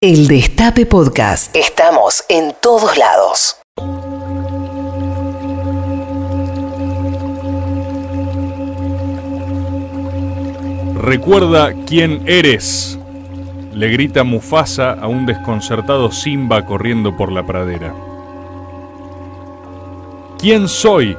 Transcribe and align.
El 0.00 0.28
Destape 0.28 0.86
Podcast. 0.86 1.56
Estamos 1.56 2.24
en 2.28 2.54
todos 2.62 2.96
lados. 2.96 3.56
Recuerda 10.94 11.74
quién 11.84 12.22
eres, 12.28 12.96
le 13.74 13.88
grita 13.88 14.22
Mufasa 14.22 14.92
a 14.92 15.08
un 15.08 15.26
desconcertado 15.26 16.12
Simba 16.12 16.64
corriendo 16.64 17.16
por 17.16 17.32
la 17.32 17.44
pradera. 17.44 17.92
¿Quién 20.38 20.68
soy? 20.68 21.16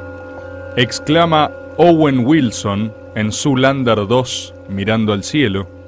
exclama 0.77 1.51
Owen 1.75 2.25
Wilson 2.25 2.93
en 3.15 3.33
Zoolander 3.33 4.07
2 4.07 4.53
mirando 4.69 5.11
al 5.11 5.25
cielo. 5.25 5.78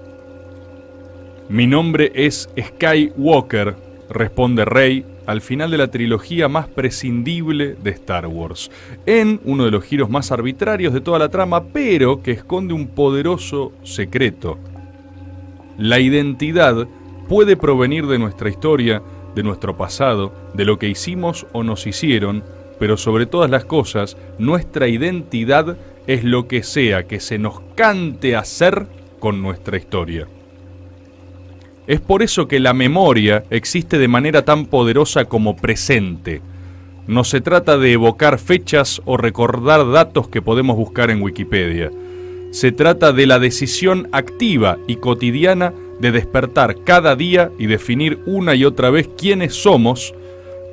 Mi 1.51 1.67
nombre 1.67 2.13
es 2.15 2.49
Skywalker, 2.57 3.75
responde 4.09 4.63
Rey 4.63 5.05
al 5.25 5.41
final 5.41 5.69
de 5.69 5.77
la 5.77 5.91
trilogía 5.91 6.47
más 6.47 6.69
prescindible 6.69 7.75
de 7.75 7.89
Star 7.89 8.25
Wars, 8.27 8.71
en 9.05 9.41
uno 9.43 9.65
de 9.65 9.71
los 9.71 9.83
giros 9.83 10.09
más 10.09 10.31
arbitrarios 10.31 10.93
de 10.93 11.01
toda 11.01 11.19
la 11.19 11.27
trama, 11.27 11.65
pero 11.65 12.23
que 12.23 12.31
esconde 12.31 12.73
un 12.73 12.87
poderoso 12.87 13.73
secreto. 13.83 14.59
La 15.77 15.99
identidad 15.99 16.87
puede 17.27 17.57
provenir 17.57 18.07
de 18.07 18.17
nuestra 18.17 18.49
historia, 18.49 19.01
de 19.35 19.43
nuestro 19.43 19.75
pasado, 19.75 20.33
de 20.53 20.63
lo 20.63 20.79
que 20.79 20.87
hicimos 20.87 21.47
o 21.51 21.63
nos 21.63 21.85
hicieron, 21.85 22.45
pero 22.79 22.95
sobre 22.95 23.25
todas 23.25 23.51
las 23.51 23.65
cosas, 23.65 24.15
nuestra 24.39 24.87
identidad 24.87 25.75
es 26.07 26.23
lo 26.23 26.47
que 26.47 26.63
sea 26.63 27.07
que 27.07 27.19
se 27.19 27.37
nos 27.37 27.59
cante 27.75 28.37
hacer 28.37 28.87
con 29.19 29.41
nuestra 29.41 29.75
historia. 29.75 30.29
Es 31.87 31.99
por 31.99 32.21
eso 32.21 32.47
que 32.47 32.59
la 32.59 32.73
memoria 32.73 33.43
existe 33.49 33.97
de 33.97 34.07
manera 34.07 34.45
tan 34.45 34.65
poderosa 34.65 35.25
como 35.25 35.55
presente. 35.55 36.41
No 37.07 37.23
se 37.23 37.41
trata 37.41 37.77
de 37.77 37.93
evocar 37.93 38.37
fechas 38.37 39.01
o 39.05 39.17
recordar 39.17 39.89
datos 39.91 40.27
que 40.27 40.41
podemos 40.41 40.77
buscar 40.77 41.09
en 41.09 41.21
Wikipedia. 41.21 41.91
Se 42.51 42.71
trata 42.71 43.13
de 43.13 43.25
la 43.25 43.39
decisión 43.39 44.07
activa 44.11 44.77
y 44.87 44.97
cotidiana 44.97 45.73
de 45.99 46.11
despertar 46.11 46.83
cada 46.83 47.15
día 47.15 47.51
y 47.57 47.65
definir 47.65 48.19
una 48.25 48.55
y 48.55 48.65
otra 48.65 48.89
vez 48.89 49.09
quiénes 49.17 49.55
somos 49.55 50.13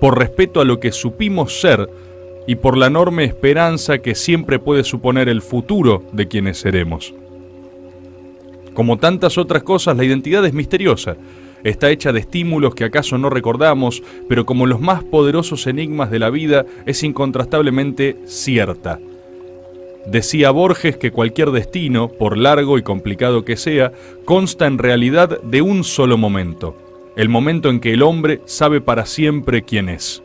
por 0.00 0.18
respeto 0.18 0.60
a 0.60 0.64
lo 0.64 0.80
que 0.80 0.92
supimos 0.92 1.60
ser 1.60 1.88
y 2.46 2.56
por 2.56 2.76
la 2.76 2.86
enorme 2.86 3.24
esperanza 3.24 3.98
que 3.98 4.14
siempre 4.14 4.58
puede 4.58 4.84
suponer 4.84 5.28
el 5.28 5.42
futuro 5.42 6.02
de 6.12 6.28
quienes 6.28 6.58
seremos. 6.58 7.14
Como 8.78 8.96
tantas 8.96 9.38
otras 9.38 9.64
cosas, 9.64 9.96
la 9.96 10.04
identidad 10.04 10.46
es 10.46 10.52
misteriosa. 10.52 11.16
Está 11.64 11.90
hecha 11.90 12.12
de 12.12 12.20
estímulos 12.20 12.76
que 12.76 12.84
acaso 12.84 13.18
no 13.18 13.28
recordamos, 13.28 14.04
pero 14.28 14.46
como 14.46 14.66
los 14.66 14.80
más 14.80 15.02
poderosos 15.02 15.66
enigmas 15.66 16.12
de 16.12 16.20
la 16.20 16.30
vida, 16.30 16.64
es 16.86 17.02
incontrastablemente 17.02 18.14
cierta. 18.26 19.00
Decía 20.06 20.52
Borges 20.52 20.96
que 20.96 21.10
cualquier 21.10 21.50
destino, 21.50 22.06
por 22.06 22.38
largo 22.38 22.78
y 22.78 22.84
complicado 22.84 23.44
que 23.44 23.56
sea, 23.56 23.90
consta 24.24 24.68
en 24.68 24.78
realidad 24.78 25.42
de 25.42 25.60
un 25.60 25.82
solo 25.82 26.16
momento, 26.16 26.76
el 27.16 27.28
momento 27.28 27.70
en 27.70 27.80
que 27.80 27.94
el 27.94 28.02
hombre 28.02 28.42
sabe 28.44 28.80
para 28.80 29.06
siempre 29.06 29.62
quién 29.62 29.88
es. 29.88 30.22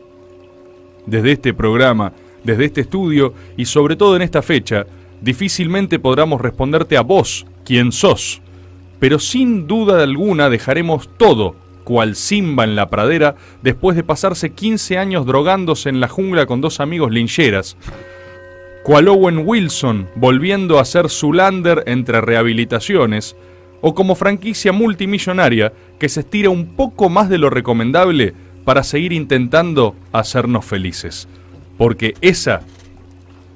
Desde 1.06 1.32
este 1.32 1.54
programa, 1.54 2.12
desde 2.44 2.66
este 2.66 2.82
estudio 2.82 3.34
y 3.56 3.64
sobre 3.64 3.96
todo 3.96 4.14
en 4.14 4.22
esta 4.22 4.42
fecha, 4.42 4.86
difícilmente 5.20 5.98
podremos 5.98 6.40
responderte 6.40 6.96
a 6.96 7.00
vos 7.00 7.46
quién 7.64 7.90
sos 7.90 8.42
pero 8.98 9.18
sin 9.18 9.66
duda 9.66 10.02
alguna 10.02 10.50
dejaremos 10.50 11.08
todo, 11.16 11.56
cual 11.84 12.16
Simba 12.16 12.64
en 12.64 12.76
la 12.76 12.88
pradera, 12.88 13.36
después 13.62 13.96
de 13.96 14.02
pasarse 14.02 14.50
15 14.50 14.98
años 14.98 15.26
drogándose 15.26 15.88
en 15.88 16.00
la 16.00 16.08
jungla 16.08 16.46
con 16.46 16.60
dos 16.60 16.80
amigos 16.80 17.12
lincheras, 17.12 17.76
cual 18.82 19.08
Owen 19.08 19.42
Wilson 19.46 20.08
volviendo 20.14 20.78
a 20.78 20.84
ser 20.84 21.08
Zulander 21.08 21.84
entre 21.86 22.20
rehabilitaciones, 22.20 23.36
o 23.86 23.94
como 23.94 24.14
franquicia 24.14 24.72
multimillonaria 24.72 25.74
que 25.98 26.08
se 26.08 26.20
estira 26.20 26.48
un 26.48 26.74
poco 26.74 27.10
más 27.10 27.28
de 27.28 27.36
lo 27.36 27.50
recomendable 27.50 28.32
para 28.64 28.82
seguir 28.82 29.12
intentando 29.12 29.94
hacernos 30.10 30.64
felices. 30.64 31.28
Porque 31.76 32.14
esa 32.22 32.62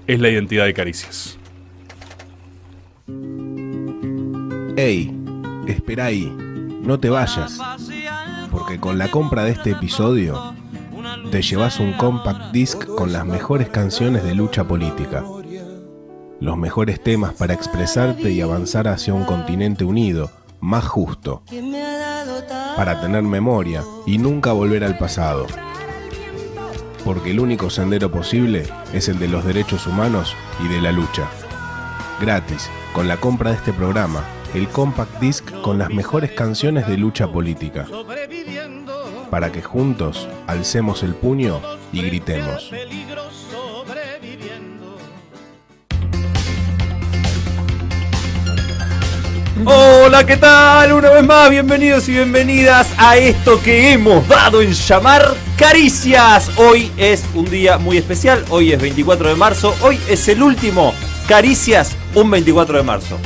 es 0.07 0.21
la 0.21 0.29
identidad 0.29 0.67
de 0.67 0.75
Caricias. 0.75 1.39
Hey 4.77 5.18
espera 5.73 6.07
ahí, 6.07 6.35
no 6.83 6.99
te 6.99 7.11
vayas, 7.11 7.59
porque 8.51 8.79
con 8.79 8.99
la 8.99 9.11
compra 9.11 9.45
de 9.45 9.53
este 9.53 9.73
episodio 9.73 10.55
te 11.31 11.43
llevas 11.43 11.79
un 11.81 11.93
compact 11.93 12.53
disc 12.53 12.87
con 12.87 13.13
las 13.13 13.27
mejores 13.27 13.69
canciones 13.69 14.25
de 14.25 14.35
lucha 14.35 14.65
política, 14.65 15.25
los 16.41 16.57
mejores 16.57 17.03
temas 17.03 17.35
para 17.35 17.55
expresarte 17.55 18.31
y 18.31 18.41
avanzar 18.41 18.89
hacia 18.89 19.15
un 19.15 19.25
continente 19.25 19.85
unido, 19.85 20.31
más 20.61 20.85
justo, 20.85 21.43
para 22.77 23.01
tener 23.01 23.23
memoria 23.23 23.83
y 24.07 24.19
nunca 24.19 24.53
volver 24.53 24.85
al 24.85 24.97
pasado. 24.97 25.47
Porque 27.05 27.31
el 27.31 27.41
único 27.41 27.71
sendero 27.71 28.11
posible 28.11 28.67
es 28.93 29.09
el 29.09 29.19
de 29.19 29.29
los 29.29 29.45
derechos 29.45 29.87
humanos 29.87 30.35
y 30.65 30.69
de 30.69 30.81
la 30.81 30.93
lucha. 30.93 31.29
Gratis, 32.21 32.69
con 32.93 33.09
la 33.09 33.17
compra 33.17 33.51
de 33.51 33.57
este 33.57 33.73
programa, 33.73 34.25
el 34.55 34.69
compact 34.69 35.21
disc 35.21 35.38
con 35.63 35.79
las 35.79 35.91
mejores 35.91 36.33
canciones 36.33 36.87
de 36.87 36.97
lucha 36.97 37.29
política. 37.29 37.87
Para 39.31 39.53
que 39.53 39.63
juntos 39.63 40.29
alcemos 40.47 41.03
el 41.03 41.15
puño 41.15 41.61
y 41.93 42.03
gritemos. 42.03 42.71
Hola, 49.65 50.25
¿qué 50.25 50.37
tal? 50.37 50.93
Una 50.93 51.11
vez 51.11 51.25
más, 51.25 51.51
bienvenidos 51.51 52.09
y 52.09 52.13
bienvenidas 52.13 52.89
a 52.97 53.17
esto 53.17 53.61
que 53.61 53.93
hemos 53.93 54.27
dado 54.27 54.63
en 54.63 54.73
llamar 54.73 55.35
Caricias. 55.57 56.51
Hoy 56.57 56.91
es 56.97 57.25
un 57.35 57.45
día 57.45 57.77
muy 57.77 57.99
especial, 57.99 58.45
hoy 58.51 58.73
es 58.73 58.81
24 58.81 59.29
de 59.29 59.35
marzo, 59.35 59.75
hoy 59.83 59.99
es 60.09 60.29
el 60.29 60.43
último 60.43 60.95
Caricias, 61.27 61.97
un 62.15 62.31
24 62.31 62.79
de 62.79 62.83
marzo. 62.85 63.19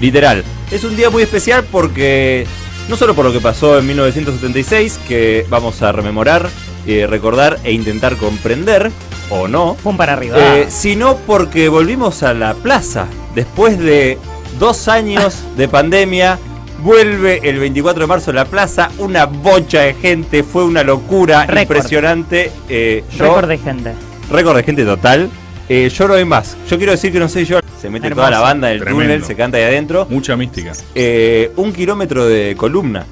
Literal. 0.00 0.42
Es 0.70 0.84
un 0.84 0.96
día 0.96 1.10
muy 1.10 1.22
especial 1.22 1.64
porque 1.70 2.46
no 2.88 2.96
solo 2.96 3.14
por 3.14 3.24
lo 3.24 3.32
que 3.32 3.40
pasó 3.40 3.78
en 3.78 3.86
1976, 3.86 5.00
que 5.08 5.46
vamos 5.48 5.82
a 5.82 5.92
rememorar, 5.92 6.48
eh, 6.86 7.06
recordar 7.06 7.58
e 7.64 7.72
intentar 7.72 8.16
comprender, 8.16 8.90
o 9.30 9.48
no. 9.48 9.76
Pum 9.82 9.96
para 9.96 10.14
arriba. 10.14 10.36
Eh, 10.38 10.66
sino 10.68 11.16
porque 11.16 11.68
volvimos 11.68 12.22
a 12.22 12.34
la 12.34 12.54
plaza. 12.54 13.06
Después 13.34 13.78
de 13.78 14.18
dos 14.58 14.88
años 14.88 15.42
de 15.56 15.68
pandemia, 15.68 16.38
vuelve 16.82 17.40
el 17.48 17.58
24 17.58 18.02
de 18.02 18.06
marzo 18.06 18.30
a 18.30 18.34
la 18.34 18.44
plaza. 18.44 18.90
Una 18.98 19.26
bocha 19.26 19.82
de 19.82 19.94
gente, 19.94 20.42
fue 20.42 20.64
una 20.64 20.82
locura 20.82 21.46
impresionante. 21.60 22.50
Eh, 22.68 23.04
récord 23.18 23.48
de 23.48 23.58
gente. 23.58 23.92
Récord 24.30 24.56
de 24.56 24.62
gente 24.62 24.84
total. 24.84 25.30
Eh, 25.68 25.90
yo 25.94 26.08
no 26.08 26.14
hay 26.14 26.24
más. 26.24 26.56
Yo 26.68 26.76
quiero 26.78 26.92
decir 26.92 27.12
que 27.12 27.18
no 27.18 27.28
sé 27.28 27.44
yo. 27.44 27.58
Se 27.80 27.90
mete 27.90 28.10
toda 28.10 28.30
la 28.30 28.40
banda 28.40 28.68
del 28.68 28.84
túnel, 28.84 29.24
se 29.24 29.36
canta 29.36 29.58
ahí 29.58 29.64
adentro. 29.64 30.06
Mucha 30.10 30.36
mística. 30.36 30.72
Eh, 30.94 31.52
un 31.56 31.72
kilómetro 31.72 32.26
de 32.26 32.54
columna. 32.56 33.06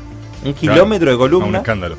Un 0.45 0.55
kilómetro 0.55 1.11
de 1.11 1.17
columna. 1.17 1.49
un 1.49 1.57
escándalo. 1.57 1.97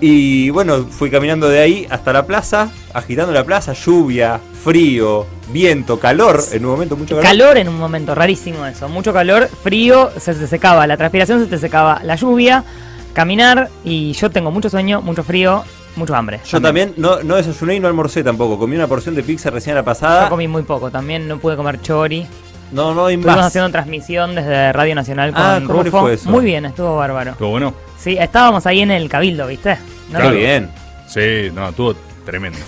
Y 0.00 0.48
bueno, 0.50 0.86
fui 0.86 1.10
caminando 1.10 1.48
de 1.48 1.60
ahí 1.60 1.86
hasta 1.90 2.12
la 2.12 2.26
plaza, 2.26 2.70
agitando 2.94 3.32
la 3.32 3.44
plaza, 3.44 3.74
lluvia, 3.74 4.40
frío, 4.64 5.26
viento, 5.52 6.00
calor, 6.00 6.42
en 6.52 6.64
un 6.64 6.70
momento 6.70 6.96
mucho 6.96 7.16
calor. 7.16 7.22
Calor 7.22 7.58
en 7.58 7.68
un 7.68 7.78
momento, 7.78 8.14
rarísimo 8.14 8.64
eso. 8.64 8.88
Mucho 8.88 9.12
calor, 9.12 9.48
frío, 9.62 10.10
se 10.18 10.34
te 10.34 10.46
secaba, 10.46 10.86
la 10.86 10.96
transpiración 10.96 11.40
se 11.40 11.46
te 11.50 11.58
secaba, 11.58 12.00
la 12.02 12.16
lluvia, 12.16 12.64
caminar 13.12 13.68
y 13.84 14.12
yo 14.12 14.30
tengo 14.30 14.50
mucho 14.50 14.70
sueño, 14.70 15.02
mucho 15.02 15.22
frío 15.22 15.64
mucho 15.96 16.14
hambre. 16.14 16.40
Yo 16.44 16.60
también, 16.60 16.94
no, 16.96 17.22
no 17.22 17.36
desayuné 17.36 17.76
y 17.76 17.80
no 17.80 17.88
almorcé 17.88 18.22
tampoco. 18.22 18.58
Comí 18.58 18.76
una 18.76 18.86
porción 18.86 19.14
de 19.14 19.22
pizza 19.22 19.50
recién 19.50 19.74
la 19.74 19.82
pasada. 19.82 20.24
Yo 20.24 20.30
comí 20.30 20.48
muy 20.48 20.62
poco. 20.62 20.90
También 20.90 21.26
no 21.28 21.38
pude 21.38 21.56
comer 21.56 21.80
chori. 21.80 22.26
No, 22.72 22.94
no 22.94 23.06
hay 23.06 23.16
Estuvimos 23.16 23.44
haciendo 23.44 23.70
transmisión 23.70 24.34
desde 24.34 24.72
Radio 24.72 24.94
Nacional 24.94 25.32
con 25.32 25.42
ah, 25.42 25.60
Rufo. 25.60 26.08
Muy 26.26 26.44
bien, 26.44 26.66
estuvo 26.66 26.96
bárbaro. 26.96 27.32
¿Estuvo 27.32 27.50
bueno? 27.50 27.74
Sí, 27.98 28.16
estábamos 28.18 28.64
ahí 28.66 28.80
en 28.80 28.92
el 28.92 29.08
Cabildo, 29.08 29.46
¿viste? 29.46 29.76
¿No? 30.12 30.30
bien. 30.30 30.70
Sí, 31.08 31.50
no, 31.52 31.70
estuvo 31.70 31.94
tremendo. 32.24 32.58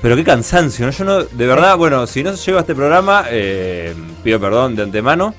Pero 0.00 0.14
qué 0.14 0.22
cansancio, 0.22 0.86
¿no? 0.86 0.92
Yo 0.92 1.04
no, 1.04 1.24
de 1.24 1.46
verdad, 1.46 1.76
bueno, 1.76 2.06
si 2.06 2.22
no 2.22 2.36
se 2.36 2.44
lleva 2.46 2.60
este 2.60 2.74
programa, 2.76 3.24
eh, 3.30 3.94
pido 4.22 4.38
perdón 4.38 4.76
de 4.76 4.84
antemano. 4.84 5.34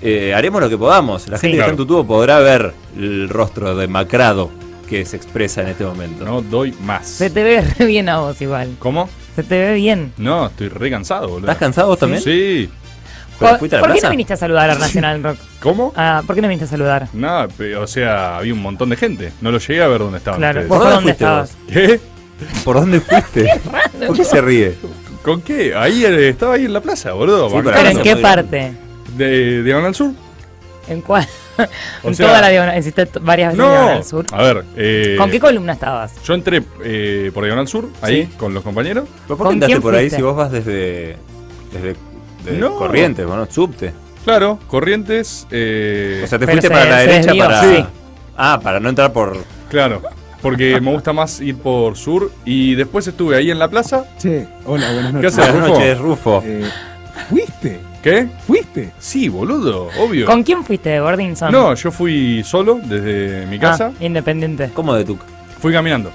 Eh, 0.00 0.32
haremos 0.32 0.60
lo 0.60 0.68
que 0.68 0.78
podamos. 0.78 1.28
La 1.28 1.38
gente 1.38 1.56
que 1.56 1.60
está 1.60 1.70
en 1.70 1.76
tu 1.76 1.86
tubo 1.86 2.06
podrá 2.06 2.38
ver 2.38 2.72
el 2.96 3.28
rostro 3.28 3.74
demacrado 3.74 4.50
que 4.88 5.04
se 5.04 5.16
expresa 5.16 5.62
en 5.62 5.68
este 5.68 5.84
momento. 5.84 6.24
No 6.24 6.40
doy 6.42 6.72
más. 6.82 7.06
Se 7.06 7.30
te 7.30 7.42
ve 7.42 7.60
re 7.78 7.86
bien 7.86 8.08
a 8.08 8.18
vos 8.20 8.40
igual. 8.40 8.74
¿Cómo? 8.78 9.08
Se 9.34 9.42
te 9.42 9.58
ve 9.58 9.74
bien. 9.74 10.12
No, 10.16 10.46
estoy 10.46 10.68
re 10.68 10.90
cansado, 10.90 11.28
boludo. 11.28 11.46
¿Estás 11.46 11.58
cansado 11.58 11.88
vos 11.88 11.98
también? 11.98 12.22
Sí. 12.22 12.70
¿Pero 13.38 13.50
¿Por, 13.50 13.58
fuiste 13.58 13.76
a 13.76 13.80
la 13.80 13.86
por 13.86 13.94
qué 13.94 14.00
no 14.00 14.10
viniste 14.10 14.32
a 14.32 14.36
saludar 14.38 14.70
al 14.70 14.78
Nacional 14.78 15.22
Rock? 15.22 15.36
¿Cómo? 15.60 15.92
Ah, 15.94 16.22
¿Por 16.26 16.34
qué 16.36 16.40
no 16.42 16.48
viniste 16.48 16.64
a 16.64 16.68
saludar? 16.68 17.08
Nada, 17.12 17.48
pe- 17.48 17.76
o 17.76 17.86
sea, 17.86 18.38
había 18.38 18.54
un 18.54 18.62
montón 18.62 18.88
de 18.88 18.96
gente. 18.96 19.32
No 19.42 19.50
lo 19.50 19.58
llegué 19.58 19.82
a 19.82 19.88
ver 19.88 19.98
dónde 19.98 20.18
estaban 20.18 20.40
Claro, 20.40 20.60
ustedes. 20.62 20.68
¿vos 20.70 20.78
¿Por 20.78 20.86
por 20.86 20.94
dónde 20.94 21.12
dónde 21.16 21.50
fuiste 21.68 21.74
estabas? 21.84 22.00
¿Qué? 22.50 22.62
¿Por 22.64 22.76
dónde 22.76 23.00
fuiste? 23.00 23.60
¿Por 24.06 24.16
qué 24.16 24.24
se 24.24 24.40
ríe? 24.40 24.74
¿Con 25.22 25.42
qué? 25.42 25.74
Ahí 25.74 26.04
eh, 26.04 26.28
estaba 26.30 26.54
ahí 26.54 26.64
en 26.64 26.72
la 26.72 26.80
plaza, 26.80 27.12
boludo. 27.12 27.48
Sí, 27.50 27.56
bancando. 27.56 27.72
pero 27.72 27.88
¿Pero 27.88 27.98
en 27.98 28.02
qué 28.02 28.16
parte? 28.22 28.72
De 29.18 29.62
Diagonal 29.62 29.94
Sur. 29.94 30.12
¿En 30.88 31.00
cuál? 31.02 31.26
En 32.04 32.14
sea- 32.14 32.26
toda 32.26 32.40
la 32.40 32.48
diagonal. 32.48 32.78
Hiciste 32.78 33.08
varias 33.20 33.52
veces 33.52 33.58
No. 33.66 33.70
diagonal 33.72 34.04
sur. 34.04 34.26
A 34.32 34.42
ver. 34.42 34.64
eh, 34.76 35.14
¿Con 35.18 35.30
qué 35.30 35.40
columna 35.40 35.72
estabas? 35.72 36.14
Yo 36.24 36.34
entré 36.34 36.62
eh, 36.84 37.30
por 37.34 37.44
Diagonal 37.44 37.68
Sur, 37.68 37.88
ahí, 38.02 38.24
Sí. 38.26 38.32
con 38.36 38.54
los 38.54 38.62
compañeros. 38.62 39.04
¿Pero 39.26 39.36
¿Por 39.36 39.38
qué 39.38 39.42
¿Con 39.44 39.52
entraste 39.54 39.80
por 39.80 39.94
ahí 39.94 40.10
si 40.10 40.22
vos 40.22 40.36
vas 40.36 40.50
desde. 40.52 41.16
desde. 41.72 41.96
desde 42.44 42.58
No. 42.58 42.76
Corrientes, 42.76 43.26
bueno, 43.26 43.46
subte? 43.50 43.92
Claro, 44.24 44.58
Corrientes. 44.66 45.46
eh, 45.50 46.22
O 46.24 46.26
sea, 46.26 46.38
te 46.38 46.46
Pero 46.46 46.60
fuiste 46.60 46.68
se- 46.68 46.74
para 46.74 46.90
la 46.90 46.96
derecha 46.98 47.26
desvió, 47.32 47.44
para. 47.44 47.60
sí. 47.62 47.84
Ah, 48.36 48.60
para 48.62 48.80
no 48.80 48.88
entrar 48.88 49.12
por. 49.12 49.36
claro. 49.70 50.02
Porque 50.42 50.80
me 50.80 50.92
gusta 50.92 51.12
más 51.12 51.40
ir 51.40 51.56
por 51.56 51.96
Sur. 51.96 52.30
Y 52.44 52.74
después 52.76 53.06
estuve 53.08 53.36
ahí 53.36 53.50
en 53.50 53.58
la 53.58 53.68
plaza. 53.68 54.04
Che, 54.18 54.46
hola, 54.64 54.92
buenas 54.92 55.06
¿Qué 55.14 55.22
noches. 55.22 55.36
Buenas 55.36 55.68
noches, 55.70 55.98
Rufo. 55.98 56.42
Eh, 56.46 56.62
¿Fuiste? 57.30 57.80
¿Qué? 58.06 58.28
¿Fuiste? 58.46 58.92
Sí, 59.00 59.28
boludo, 59.28 59.88
obvio. 59.98 60.26
¿Con 60.26 60.44
quién 60.44 60.62
fuiste, 60.62 61.00
Gordinson? 61.00 61.50
No, 61.50 61.74
yo 61.74 61.90
fui 61.90 62.40
solo 62.44 62.78
desde 62.84 63.46
mi 63.46 63.58
casa. 63.58 63.90
Ah, 63.92 64.04
independiente. 64.04 64.70
¿Cómo 64.74 64.94
de 64.94 65.04
tu. 65.04 65.18
Fui 65.60 65.72
caminando. 65.72 66.10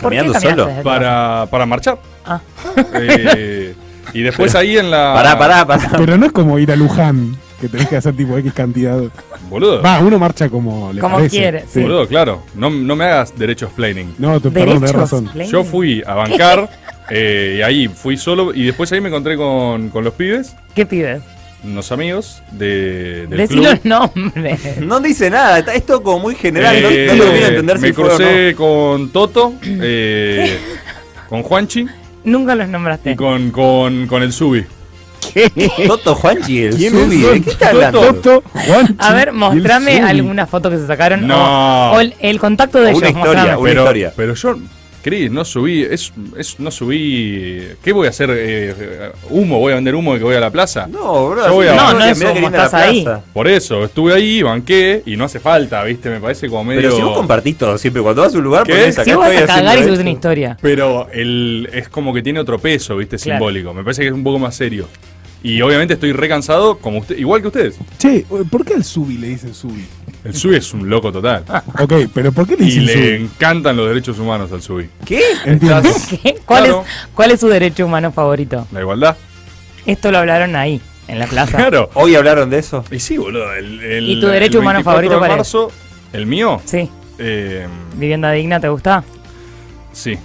¿Por 0.00 0.12
qué 0.12 0.18
¿Caminando 0.18 0.38
solo? 0.40 0.66
desde 0.66 0.66
tu 0.66 0.66
casa? 0.68 0.82
Para, 0.84 1.46
para 1.50 1.66
marchar. 1.66 1.98
Ah. 2.24 2.40
Eh, 2.94 3.74
y 4.14 4.22
después 4.22 4.54
ahí 4.54 4.78
en 4.78 4.88
la. 4.88 5.14
Pará, 5.14 5.36
pará, 5.36 5.66
pará. 5.66 5.90
Pero 5.98 6.16
no 6.16 6.26
es 6.26 6.32
como 6.32 6.60
ir 6.60 6.70
a 6.70 6.76
Luján, 6.76 7.36
que 7.60 7.68
tenés 7.68 7.88
que 7.88 7.96
hacer 7.96 8.16
tipo 8.16 8.38
X 8.38 8.52
cantidad. 8.52 9.00
Boludo. 9.50 9.82
Va, 9.82 9.98
uno 9.98 10.20
marcha 10.20 10.48
como 10.48 10.92
le 10.92 11.00
Como 11.00 11.16
parece. 11.16 11.36
quiere, 11.36 11.64
sí. 11.68 11.82
Boludo, 11.82 12.06
claro. 12.06 12.42
No, 12.54 12.70
no 12.70 12.94
me 12.94 13.04
hagas 13.04 13.36
derecho 13.36 13.66
explaining. 13.66 14.14
No, 14.18 14.40
te, 14.40 14.48
perdón, 14.50 14.74
tenés 14.76 14.92
Derechos, 14.92 15.00
razón. 15.00 15.30
Yo 15.50 15.64
fui 15.64 16.04
a 16.06 16.14
bancar. 16.14 16.70
Eh, 17.10 17.56
y 17.58 17.62
ahí 17.62 17.88
fui 17.88 18.16
solo. 18.16 18.52
Y 18.54 18.64
después 18.64 18.90
ahí 18.92 19.00
me 19.00 19.08
encontré 19.08 19.36
con, 19.36 19.88
con 19.90 20.04
los 20.04 20.14
pibes. 20.14 20.54
¿Qué 20.74 20.86
pides? 20.86 21.22
Unos 21.64 21.90
amigos 21.90 22.42
de, 22.52 23.26
del 23.28 23.38
Decí 23.38 23.54
club. 23.54 23.64
los 23.66 23.84
nombres. 23.84 24.60
No 24.80 25.00
dice 25.00 25.30
nada, 25.30 25.58
está 25.58 25.74
esto 25.74 26.02
como 26.02 26.20
muy 26.20 26.34
general. 26.36 26.80
no- 26.82 26.88
Eh, 26.90 27.06
no, 27.08 27.24
termino 27.24 27.40
de 27.40 27.46
entender 27.48 27.78
me 27.80 27.88
si 27.88 27.92
fue 27.94 28.04
o 28.04 28.08
crucé 28.08 28.54
con 28.56 29.10
Toto, 29.10 29.54
eh, 29.64 30.58
con 31.28 31.42
Juanchi 31.42 31.86
Nunca 32.24 32.54
los 32.54 32.68
nombraste. 32.68 33.12
y 33.12 33.16
con, 33.16 33.50
con, 33.50 34.06
con 34.06 34.22
el 34.22 34.32
Subi. 34.32 34.64
no. 35.34 35.86
Toto 35.88 36.14
Juanchi, 36.14 36.62
el 36.64 36.76
¿Quién 36.76 36.92
Subi. 36.92 37.40
qué 37.42 37.50
está 37.50 37.70
hablando? 37.70 38.00
Toto, 38.14 38.42
Juanchi 38.52 38.94
A 38.98 39.14
ver, 39.14 39.32
mostrame 39.32 40.00
alguna 40.02 40.46
foto 40.46 40.70
que 40.70 40.76
se 40.76 40.86
sacaron. 40.86 41.26
No. 41.26 41.90
O, 41.92 41.96
o 41.96 42.00
el, 42.00 42.14
el 42.20 42.38
contacto 42.38 42.78
de 42.80 42.92
O 42.92 42.96
una 42.96 43.08
ellos. 43.08 43.18
historia. 43.18 43.58
Una 43.58 43.70
historia. 43.72 44.12
pero 44.16 44.34
yo, 44.34 44.56
Cris, 45.06 45.30
no 45.30 45.44
subí, 45.44 45.82
es, 45.82 46.12
es, 46.36 46.58
no 46.58 46.68
subí. 46.72 47.62
¿Qué 47.80 47.92
voy 47.92 48.08
a 48.08 48.10
hacer? 48.10 48.28
eh, 48.32 49.12
¿Humo? 49.30 49.60
¿Voy 49.60 49.70
a 49.70 49.76
vender 49.76 49.94
humo 49.94 50.14
de 50.14 50.18
que 50.18 50.24
voy 50.24 50.34
a 50.34 50.40
la 50.40 50.50
plaza? 50.50 50.88
No, 50.88 51.28
bro. 51.28 51.46
Yo 51.46 51.54
voy 51.54 51.68
a- 51.68 51.74
No, 51.76 51.92
no 51.94 52.04
es 52.04 52.20
humo, 52.20 52.48
estás 52.48 52.74
ahí. 52.74 53.06
Por 53.32 53.46
eso, 53.46 53.84
estuve 53.84 54.14
ahí, 54.14 54.42
banqué 54.42 55.04
y 55.06 55.16
no 55.16 55.26
hace 55.26 55.38
falta, 55.38 55.84
¿viste? 55.84 56.10
Me 56.10 56.18
parece 56.18 56.48
como 56.48 56.64
medio. 56.64 56.80
Pero 56.82 56.96
si 56.96 57.02
vos 57.02 57.16
compartís 57.18 57.56
todo 57.56 57.78
siempre, 57.78 58.02
cuando 58.02 58.22
vas 58.22 58.34
a 58.34 58.38
un 58.38 58.42
lugar, 58.42 58.64
¿Qué? 58.66 58.72
ponés 58.72 58.98
acá 58.98 59.04
Si 59.04 59.12
vos 59.12 59.28
vas 59.28 59.42
a 59.42 59.46
cagar 59.46 59.78
y 59.78 59.84
subes 59.84 60.00
una 60.00 60.10
historia. 60.10 60.56
Pero 60.60 61.08
el, 61.12 61.68
es 61.72 61.88
como 61.88 62.12
que 62.12 62.20
tiene 62.20 62.40
otro 62.40 62.58
peso, 62.58 62.96
¿viste? 62.96 63.16
Claro. 63.16 63.38
Simbólico. 63.38 63.72
Me 63.74 63.84
parece 63.84 64.02
que 64.02 64.08
es 64.08 64.12
un 64.14 64.24
poco 64.24 64.40
más 64.40 64.56
serio. 64.56 64.88
Y 65.40 65.62
obviamente 65.62 65.94
estoy 65.94 66.10
recansado, 66.14 66.78
como 66.78 66.98
usted, 66.98 67.16
igual 67.16 67.42
que 67.42 67.46
ustedes. 67.46 67.78
Che, 67.98 68.26
¿por 68.50 68.64
qué 68.64 68.74
al 68.74 68.82
Subi 68.82 69.18
le 69.18 69.28
dicen 69.28 69.54
Subi? 69.54 69.84
El 70.26 70.34
Subi 70.34 70.56
es 70.56 70.72
un 70.74 70.88
loco 70.90 71.12
total. 71.12 71.44
Ok, 71.78 71.92
pero 72.12 72.32
¿por 72.32 72.46
qué 72.46 72.56
le 72.56 72.64
Y 72.64 72.66
dicen 72.66 72.86
le 72.86 72.92
Subi? 72.94 73.24
encantan 73.24 73.76
los 73.76 73.88
derechos 73.88 74.18
humanos 74.18 74.50
al 74.52 74.60
Subi. 74.62 74.88
¿Qué? 75.04 75.22
Entiendo. 75.44 75.88
¿Qué? 76.10 76.36
¿Cuál, 76.44 76.64
Claro. 76.64 76.84
es, 76.86 77.08
¿Cuál 77.14 77.30
es 77.30 77.40
su 77.40 77.48
derecho 77.48 77.86
humano 77.86 78.10
favorito? 78.12 78.66
La 78.72 78.80
igualdad. 78.80 79.16
Esto 79.86 80.10
lo 80.10 80.18
hablaron 80.18 80.56
ahí, 80.56 80.80
en 81.08 81.18
la 81.20 81.26
plaza. 81.26 81.56
Claro. 81.58 81.90
Hoy 81.94 82.14
hablaron 82.16 82.50
de 82.50 82.58
eso. 82.58 82.84
Y 82.90 82.98
sí, 82.98 83.16
boludo. 83.18 83.52
El, 83.54 83.80
el- 83.82 84.08
¿Y 84.08 84.20
tu 84.20 84.26
derecho 84.26 84.58
el 84.58 84.62
humano 84.62 84.78
24 84.78 84.92
favorito 84.92 85.12
de 85.14 85.18
cuál 85.18 85.30
es? 85.30 85.36
marzo, 85.36 85.70
¿El 86.12 86.26
mío? 86.26 86.60
Sí. 86.64 86.90
Eh, 87.18 87.66
¿Vivienda 87.94 88.32
digna 88.32 88.58
te 88.60 88.68
gusta? 88.68 89.04
sí. 89.92 90.18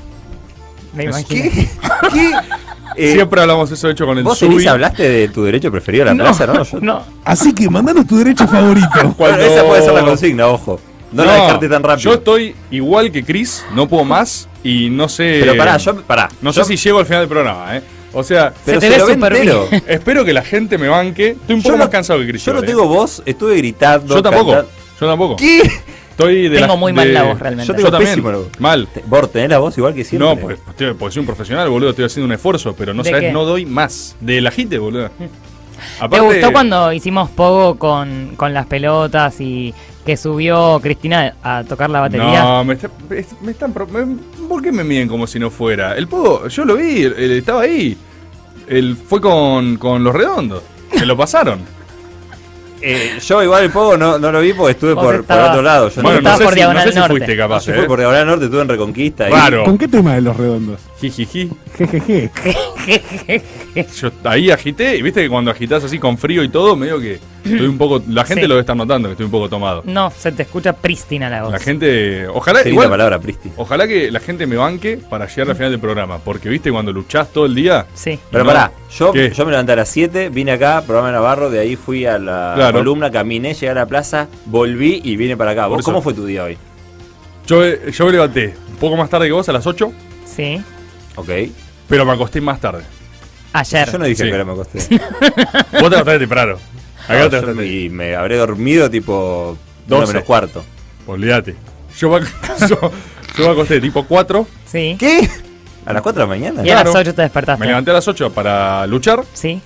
Me 0.93 1.05
imagino. 1.05 1.43
¿Qué? 1.51 1.69
¿Qué? 2.11 2.31
Eh, 2.95 3.13
Siempre 3.13 3.41
hablamos 3.41 3.71
eso 3.71 3.89
hecho 3.89 4.05
con 4.05 4.17
el 4.17 4.23
Vos, 4.23 4.37
Subi. 4.37 4.55
Elisa, 4.55 4.71
hablaste 4.71 5.07
de 5.07 5.27
tu 5.29 5.43
derecho 5.43 5.71
preferido 5.71 6.03
a 6.03 6.13
la 6.13 6.23
plaza, 6.23 6.45
¿no? 6.47 6.63
Yo- 6.63 6.79
no. 6.81 7.03
Así 7.25 7.53
que 7.53 7.69
mandanos 7.69 8.05
tu 8.07 8.17
derecho 8.17 8.47
favorito. 8.47 8.87
Bueno, 9.17 9.37
esa 9.37 9.63
puede 9.65 9.81
ser 9.83 9.93
la 9.93 10.01
consigna, 10.03 10.47
ojo. 10.47 10.79
No, 11.11 11.25
la 11.25 11.33
dejarte 11.33 11.67
tan 11.69 11.83
rápido. 11.83 12.11
Yo 12.11 12.13
estoy 12.17 12.55
igual 12.71 13.11
que 13.11 13.23
Chris, 13.23 13.65
no 13.75 13.87
puedo 13.87 14.05
más 14.05 14.47
y 14.63 14.89
no 14.89 15.09
sé. 15.09 15.39
Pero 15.41 15.57
pará, 15.57 15.77
yo. 15.77 16.01
Pará. 16.03 16.29
No 16.41 16.51
yo- 16.51 16.63
sé 16.63 16.77
si 16.77 16.83
llego 16.83 16.99
al 16.99 17.05
final 17.05 17.21
del 17.23 17.29
programa, 17.29 17.75
¿eh? 17.77 17.81
O 18.13 18.23
sea, 18.23 18.53
Pero 18.65 18.79
Se 18.81 18.87
se, 18.87 18.93
te 18.93 19.01
ve 19.05 19.17
lo 19.17 19.25
entero. 19.27 19.67
espero 19.87 20.25
que 20.25 20.33
la 20.33 20.41
gente 20.43 20.77
me 20.77 20.87
banque. 20.89 21.29
Estoy 21.31 21.55
un 21.55 21.61
Yo 21.61 21.63
poco 21.63 21.77
no- 21.77 21.83
más 21.85 21.89
cansado 21.89 22.19
que 22.19 22.27
Chris. 22.27 22.43
Yo 22.45 22.53
no 22.53 22.59
¿eh? 22.59 22.65
tengo 22.65 22.87
voz, 22.87 23.21
estuve 23.25 23.55
gritando. 23.57 24.15
Yo 24.15 24.21
tampoco. 24.21 24.51
cantando. 24.51 24.71
Yo 24.99 25.07
tampoco. 25.07 25.35
¿Qué? 25.37 25.61
Estoy 26.21 26.49
de 26.49 26.55
Tengo 26.57 26.67
la- 26.73 26.75
muy 26.79 26.93
mal 26.93 27.13
la 27.13 27.23
voz 27.23 27.39
realmente. 27.39 27.67
Yo 27.67 27.75
tengo 27.75 27.91
también. 27.91 28.11
pésimo 28.11 28.31
la 28.31 28.37
voz. 28.37 28.47
Mal. 28.59 28.87
Te- 28.93 29.03
Vos 29.05 29.31
tenés 29.31 29.49
la 29.49 29.57
voz 29.59 29.77
igual 29.77 29.93
que 29.93 30.03
siempre. 30.03 30.27
No, 30.29 30.35
pues, 30.37 30.57
porque, 30.65 30.93
porque 30.93 31.13
soy 31.13 31.19
un 31.21 31.25
profesional, 31.25 31.69
boludo. 31.69 31.89
Estoy 31.91 32.05
haciendo 32.05 32.25
un 32.25 32.31
esfuerzo, 32.33 32.75
pero 32.77 32.93
no 32.93 33.03
¿De 33.03 33.09
sabes, 33.09 33.25
qué? 33.27 33.31
no 33.33 33.45
doy 33.45 33.65
más. 33.65 34.15
De 34.19 34.41
la 34.41 34.51
gente, 34.51 34.77
boludo. 34.77 35.09
¿Te 36.11 36.19
gustó 36.19 36.51
cuando 36.51 36.93
hicimos 36.93 37.29
pogo 37.31 37.77
con, 37.79 38.33
con 38.35 38.53
las 38.53 38.67
pelotas 38.67 39.41
y 39.41 39.73
que 40.05 40.15
subió 40.15 40.79
Cristina 40.81 41.35
a 41.43 41.63
tocar 41.63 41.89
la 41.89 42.01
batería? 42.01 42.43
No, 42.43 42.63
me, 42.63 42.75
está- 42.75 42.89
me 43.41 43.51
están. 43.51 43.73
¿Por 43.73 44.61
qué 44.61 44.71
me 44.71 44.83
miden 44.83 45.07
como 45.07 45.25
si 45.27 45.39
no 45.39 45.49
fuera? 45.49 45.95
El 45.97 46.07
pogo, 46.07 46.47
yo 46.47 46.65
lo 46.65 46.75
vi, 46.75 47.01
él 47.03 47.31
estaba 47.31 47.61
ahí. 47.61 47.97
Él 48.67 48.95
fue 48.95 49.19
con, 49.19 49.77
con 49.77 50.03
los 50.03 50.13
redondos. 50.13 50.61
Se 50.93 51.05
lo 51.05 51.17
pasaron. 51.17 51.59
Eh, 52.81 53.19
yo 53.25 53.43
igual 53.43 53.63
el 53.65 53.69
pogo 53.71 53.95
no, 53.97 54.17
no 54.17 54.31
lo 54.31 54.41
vi 54.41 54.53
porque 54.53 54.71
estuve 54.71 54.95
por, 54.95 55.23
por 55.23 55.37
otro 55.39 55.61
lado. 55.61 55.89
Yo 55.89 56.01
bueno, 56.01 56.17
estaba 56.17 56.35
no 56.35 56.37
sé, 56.39 56.43
por 56.45 56.53
si, 56.53 56.59
no 56.59 56.65
Diagonal 56.65 56.83
sé 56.83 56.91
si 56.93 56.99
Norte. 56.99 57.13
fuiste 57.13 57.35
no, 57.35 57.43
capaz, 57.43 57.65
yo 57.65 57.73
¿eh? 57.73 57.77
fui 57.77 57.87
por 57.87 57.99
Diagonal 57.99 58.25
Norte, 58.27 58.45
estuve 58.45 58.61
en 58.61 58.67
Reconquista. 58.69 59.29
y- 59.29 59.31
Raro. 59.31 59.63
¿Con 59.65 59.77
qué 59.77 59.87
tema 59.87 60.15
de 60.15 60.21
los 60.21 60.35
redondos? 60.37 60.79
Jijiji. 60.99 61.49
Jejeje. 61.77 62.31
Yo 64.01 64.11
ahí 64.23 64.51
agité, 64.51 64.95
y 64.97 65.01
viste 65.01 65.21
que 65.21 65.29
cuando 65.29 65.51
agitas 65.51 65.83
así 65.83 65.99
con 65.99 66.17
frío 66.17 66.43
y 66.43 66.49
todo, 66.49 66.75
medio 66.75 66.99
que 66.99 67.19
estoy 67.43 67.67
un 67.67 67.77
poco. 67.77 68.01
La 68.07 68.23
gente 68.25 68.41
Sí. 68.43 68.47
lo 68.47 68.53
debe 68.55 68.61
estar 68.61 68.75
notando 68.75 69.07
que 69.09 69.13
estoy 69.13 69.25
un 69.25 69.31
poco 69.31 69.49
tomado. 69.49 69.83
No, 69.85 70.11
se 70.17 70.31
te 70.31 70.43
escucha 70.43 70.73
prístina 70.73 71.29
la 71.29 71.43
voz. 71.43 71.51
La 71.51 71.59
gente. 71.59 72.27
Ojalá. 72.27 72.67
Igual, 72.67 72.89
palabra, 72.89 73.19
Pristi. 73.19 73.51
ojalá 73.57 73.87
que 73.87 74.11
la 74.11 74.19
gente 74.19 74.45
me 74.47 74.55
banque 74.55 74.97
para 74.97 75.27
llegar 75.27 75.49
al 75.49 75.55
final 75.55 75.71
del 75.71 75.79
programa. 75.79 76.19
Porque 76.19 76.49
viste, 76.49 76.71
cuando 76.71 76.91
luchás 76.91 77.31
todo 77.31 77.45
el 77.45 77.55
día. 77.55 77.85
Sí. 77.93 78.19
Pero 78.31 78.43
No. 78.43 78.49
pará, 78.49 78.71
yo, 78.97 79.11
¿Qué? 79.11 79.31
yo 79.31 79.45
me 79.45 79.51
levanté 79.51 79.71
a 79.71 79.75
las 79.77 79.89
7, 79.89 80.29
vine 80.29 80.51
acá, 80.51 80.81
programa 80.85 81.07
de 81.09 81.13
Navarro, 81.13 81.49
de 81.49 81.59
ahí 81.59 81.75
fui 81.75 82.05
a 82.05 82.17
la 82.19 82.53
Claro. 82.55 82.77
columna, 82.79 83.09
caminé, 83.11 83.53
llegué 83.53 83.69
a 83.69 83.73
la 83.73 83.85
plaza, 83.85 84.27
volví 84.45 85.01
y 85.03 85.15
vine 85.15 85.35
para 85.37 85.51
acá. 85.51 85.63
Por 85.63 85.71
¿Vos 85.71 85.79
eso. 85.79 85.85
cómo 85.85 86.01
fue 86.01 86.13
tu 86.13 86.25
día 86.25 86.43
hoy? 86.43 86.57
Yo, 87.47 87.63
yo 87.65 88.05
me 88.05 88.11
levanté 88.11 88.53
un 88.69 88.75
poco 88.77 88.95
más 88.97 89.09
tarde 89.09 89.25
que 89.27 89.31
vos, 89.33 89.47
a 89.49 89.51
las 89.53 89.65
8, 89.65 89.91
Sí. 90.25 90.61
Ok. 91.15 91.29
pero 91.87 92.05
me 92.05 92.11
acosté 92.13 92.39
más 92.39 92.59
tarde. 92.59 92.83
Ayer. 93.53 93.91
Yo 93.91 93.97
no 93.97 94.05
dije 94.05 94.23
Sí. 94.23 94.31
que 94.31 94.43
me 94.45 94.51
acosté. 94.53 94.77
Vos 94.99 94.99
te 95.69 95.77
acostaste 95.77 96.19
temprano. 96.19 96.55
Acá 97.07 97.29
No, 97.41 97.55
te 97.55 97.65
y 97.67 97.89
me 97.89 98.15
habré 98.15 98.37
dormido 98.37 98.89
tipo 98.89 99.57
12 99.87 99.99
12. 100.01 100.13
menos 100.13 100.25
cuarto. 100.25 100.63
Olvídate. 101.07 101.55
Yo 101.97 102.09
me, 102.09 102.19
yo, 102.69 102.77
yo 103.37 103.45
me 103.45 103.49
acosté 103.51 103.81
tipo 103.81 104.05
4. 104.05 104.47
Sí. 104.65 104.95
¿Qué? 104.99 105.29
¿A 105.85 105.93
las 105.93 106.01
4 106.01 106.21
de 106.21 106.27
la 106.27 106.27
mañana? 106.27 106.65
Y 106.65 106.69
a 106.69 106.75
las 106.75 106.83
Claro. 106.83 106.99
8 106.99 107.13
te 107.15 107.21
despertaste. 107.23 107.59
Me 107.59 107.67
levanté 107.67 107.91
a 107.91 107.95
las 107.95 108.07
8 108.07 108.31
para 108.31 108.85
luchar. 108.87 109.23
Sí. 109.33 109.61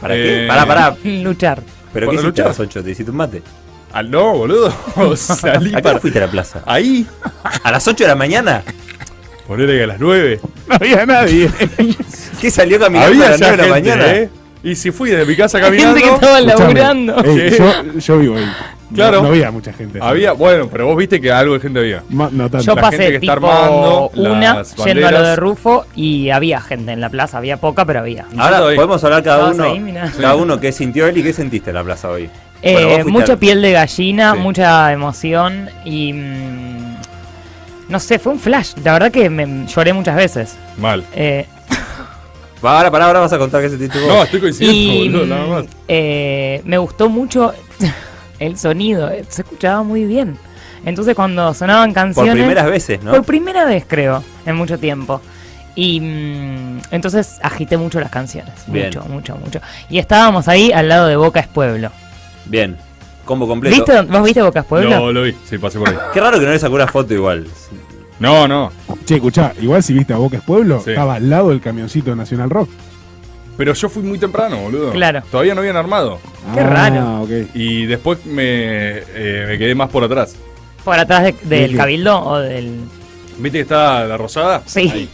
¿Para 0.00 0.14
Eh, 0.16 0.18
qué? 0.42 0.46
Pará, 0.48 0.66
pará. 0.66 0.96
Luchar. 1.04 1.62
¿Pero 1.92 2.06
para 2.06 2.16
qué 2.18 2.22
hiciste 2.22 2.26
luchar. 2.26 2.46
a 2.46 2.48
las 2.48 2.60
8? 2.60 2.82
¿Te 2.82 2.90
hiciste 2.90 3.10
un 3.10 3.16
mate? 3.18 3.42
Ah, 3.92 4.02
no, 4.02 4.34
boludo. 4.38 4.72
Salí 5.16 5.72
¿A 5.74 5.76
qué 5.76 5.82
para. 5.82 5.98
fuiste 6.00 6.18
a 6.18 6.26
la 6.26 6.30
plaza? 6.30 6.62
Ahí. 6.64 7.06
¿A 7.64 7.70
las 7.72 7.86
8 7.86 8.04
de 8.04 8.08
la 8.08 8.14
mañana? 8.16 8.62
Ponele 9.46 9.76
que 9.76 9.82
a 9.84 9.86
las 9.88 10.00
9. 10.00 10.40
No 10.68 10.74
había 10.76 11.04
nadie. 11.06 11.50
¿Qué 12.40 12.50
salió 12.50 12.78
caminando 12.78 13.12
Había 13.12 13.26
a 13.26 13.30
las 13.30 13.40
ya 13.40 13.48
9 13.48 13.62
de 13.62 13.68
la 13.68 13.74
gente, 13.74 13.90
mañana? 13.90 14.12
¿eh? 14.16 14.30
Y 14.62 14.74
si 14.74 14.90
fui 14.90 15.10
desde 15.10 15.24
mi 15.24 15.36
casa 15.36 15.58
Hay 15.58 15.64
gente 15.64 15.82
caminando. 15.82 16.00
que 16.08 16.14
estaba 16.14 16.40
laburando. 16.40 17.24
ey, 17.24 17.34
¿Qué? 17.50 17.56
yo, 17.58 17.98
yo 17.98 18.18
vivo 18.18 18.36
ahí. 18.36 18.44
No- 18.44 18.80
Claro. 18.92 19.22
No, 19.22 19.28
había 19.28 19.52
mucha 19.52 19.72
gente. 19.72 20.00
Había, 20.02 20.32
bueno, 20.32 20.66
pero 20.68 20.84
vos 20.86 20.96
viste 20.96 21.20
que 21.20 21.30
algo 21.30 21.54
de 21.54 21.60
gente 21.60 21.78
había. 21.78 22.02
Ma- 22.10 22.28
no 22.32 22.50
tanto. 22.50 22.66
Yo 22.66 22.74
La 22.74 22.80
pasé 22.82 22.96
gente 22.96 23.10
que 23.12 23.16
está 23.26 23.34
armando 23.34 24.10
una 24.16 24.54
las 24.56 24.74
yendo 24.74 25.06
a 25.06 25.10
lo 25.12 25.22
de. 25.22 25.36
Rufo 25.36 25.86
y 25.94 26.30
había 26.30 26.60
gente 26.60 26.90
en 26.90 27.00
la 27.00 27.08
plaza. 27.08 27.38
Había 27.38 27.56
poca, 27.58 27.84
pero 27.84 28.00
había. 28.00 28.26
Ahora 28.36 28.58
podemos 28.74 29.04
hablar 29.04 29.22
cada 29.22 29.50
uno, 29.50 29.62
ahí, 29.62 29.94
cada 30.20 30.34
uno 30.34 30.58
qué 30.58 30.72
sintió 30.72 31.06
él 31.06 31.16
y 31.18 31.22
qué 31.22 31.32
sentiste 31.32 31.70
en 31.70 31.76
la 31.76 31.84
plaza 31.84 32.10
hoy. 32.10 32.28
Eh, 32.62 32.84
Bueno, 33.04 33.04
mucha 33.12 33.34
al- 33.34 33.38
piel 33.38 33.62
de 33.62 33.70
gallina, 33.70 34.32
Sí. 34.34 34.38
mucha 34.40 34.92
emoción 34.92 35.70
y... 35.84 36.12
mm, 36.12 36.96
no 37.90 38.00
sé, 38.00 38.18
fue 38.18 38.32
un 38.32 38.40
flash. 38.40 38.72
La 38.84 38.92
verdad 38.94 39.12
que 39.12 39.30
me 39.30 39.66
lloré 39.68 39.92
muchas 39.92 40.16
veces. 40.16 40.56
Mal. 40.78 41.04
Eh, 41.14 41.46
Ahora, 42.62 42.90
para 42.90 43.06
ahora 43.06 43.20
vas 43.20 43.32
a 43.32 43.38
contar 43.38 43.62
que 43.62 43.70
se 43.70 43.78
tituló. 43.78 44.06
No, 44.06 44.22
estoy 44.22 44.40
coincidiendo, 44.40 45.04
Y 45.04 45.08
boludo, 45.08 45.26
nada 45.26 45.46
más. 45.46 45.64
eh, 45.88 46.60
me 46.64 46.78
gustó 46.78 47.08
mucho 47.08 47.54
el 48.38 48.58
sonido, 48.58 49.10
eh, 49.10 49.24
se 49.28 49.42
escuchaba 49.42 49.82
muy 49.82 50.04
bien. 50.04 50.36
Entonces 50.84 51.14
cuando 51.14 51.52
sonaban 51.54 51.90
Por 51.90 51.94
canciones... 51.94 52.34
primeras 52.34 52.66
veces, 52.66 53.02
¿no? 53.02 53.12
Por 53.12 53.24
primera 53.24 53.64
vez, 53.64 53.84
creo, 53.86 54.22
en 54.46 54.56
mucho 54.56 54.78
tiempo. 54.78 55.20
Y 55.74 56.00
mm, 56.00 56.80
entonces 56.90 57.38
agité 57.42 57.76
mucho 57.76 58.00
las 58.00 58.10
canciones. 58.10 58.52
Bien. 58.66 58.86
Mucho, 58.86 59.02
mucho, 59.08 59.36
mucho. 59.36 59.60
Y 59.88 59.98
estábamos 59.98 60.48
ahí 60.48 60.72
al 60.72 60.88
lado 60.88 61.06
de 61.06 61.16
Boca 61.16 61.40
es 61.40 61.46
Pueblo. 61.48 61.90
Bien. 62.46 62.76
Combo 63.24 63.46
completo. 63.46 63.76
¿Viste? 63.76 64.02
¿Vos 64.02 64.24
viste 64.24 64.42
Boca 64.42 64.60
es 64.60 64.66
Pueblo? 64.66 64.90
No, 64.90 65.12
lo 65.12 65.22
vi, 65.22 65.34
sí, 65.44 65.58
pasé 65.58 65.78
por 65.78 65.88
ahí. 65.88 65.96
Qué 66.12 66.20
raro 66.20 66.38
que 66.40 66.46
no 66.46 66.52
le 66.52 66.58
sacó 66.58 66.74
una 66.74 66.88
foto 66.88 67.14
igual. 67.14 67.46
No, 68.20 68.46
no, 68.46 68.70
Che, 69.06 69.16
escuchá, 69.16 69.52
igual 69.60 69.82
si 69.82 69.92
viste 69.94 70.12
a 70.12 70.16
Boca 70.18 70.36
es 70.36 70.42
Pueblo, 70.44 70.80
Sí. 70.84 70.90
estaba 70.90 71.14
al 71.16 71.28
lado 71.28 71.48
del 71.48 71.60
camioncito 71.60 72.10
de 72.10 72.16
Nacional 72.16 72.50
Rock. 72.50 72.68
pero 73.56 73.74
yo 73.74 73.88
fui 73.90 74.02
muy 74.02 74.18
temprano, 74.18 74.56
boludo. 74.58 74.90
Claro. 74.92 75.22
Todavía 75.30 75.54
no 75.54 75.60
habían 75.60 75.76
armado. 75.76 76.18
Qué 76.54 76.60
ah, 76.60 76.66
raro. 76.66 77.22
ok. 77.22 77.30
Y 77.54 77.84
después 77.86 78.24
me, 78.24 78.42
eh, 78.44 79.44
me 79.48 79.58
quedé 79.58 79.74
más 79.74 79.90
por 79.90 80.02
atrás. 80.04 80.34
¿Por 80.84 80.98
atrás 80.98 81.24
de- 81.24 81.34
del. 81.42 81.76
Cabildo 81.76 82.18
o 82.24 82.38
del...? 82.38 82.78
¿Viste 83.38 83.58
que 83.58 83.62
está 83.62 84.04
la 84.06 84.16
rosada? 84.16 84.62
Sí. 84.64 85.10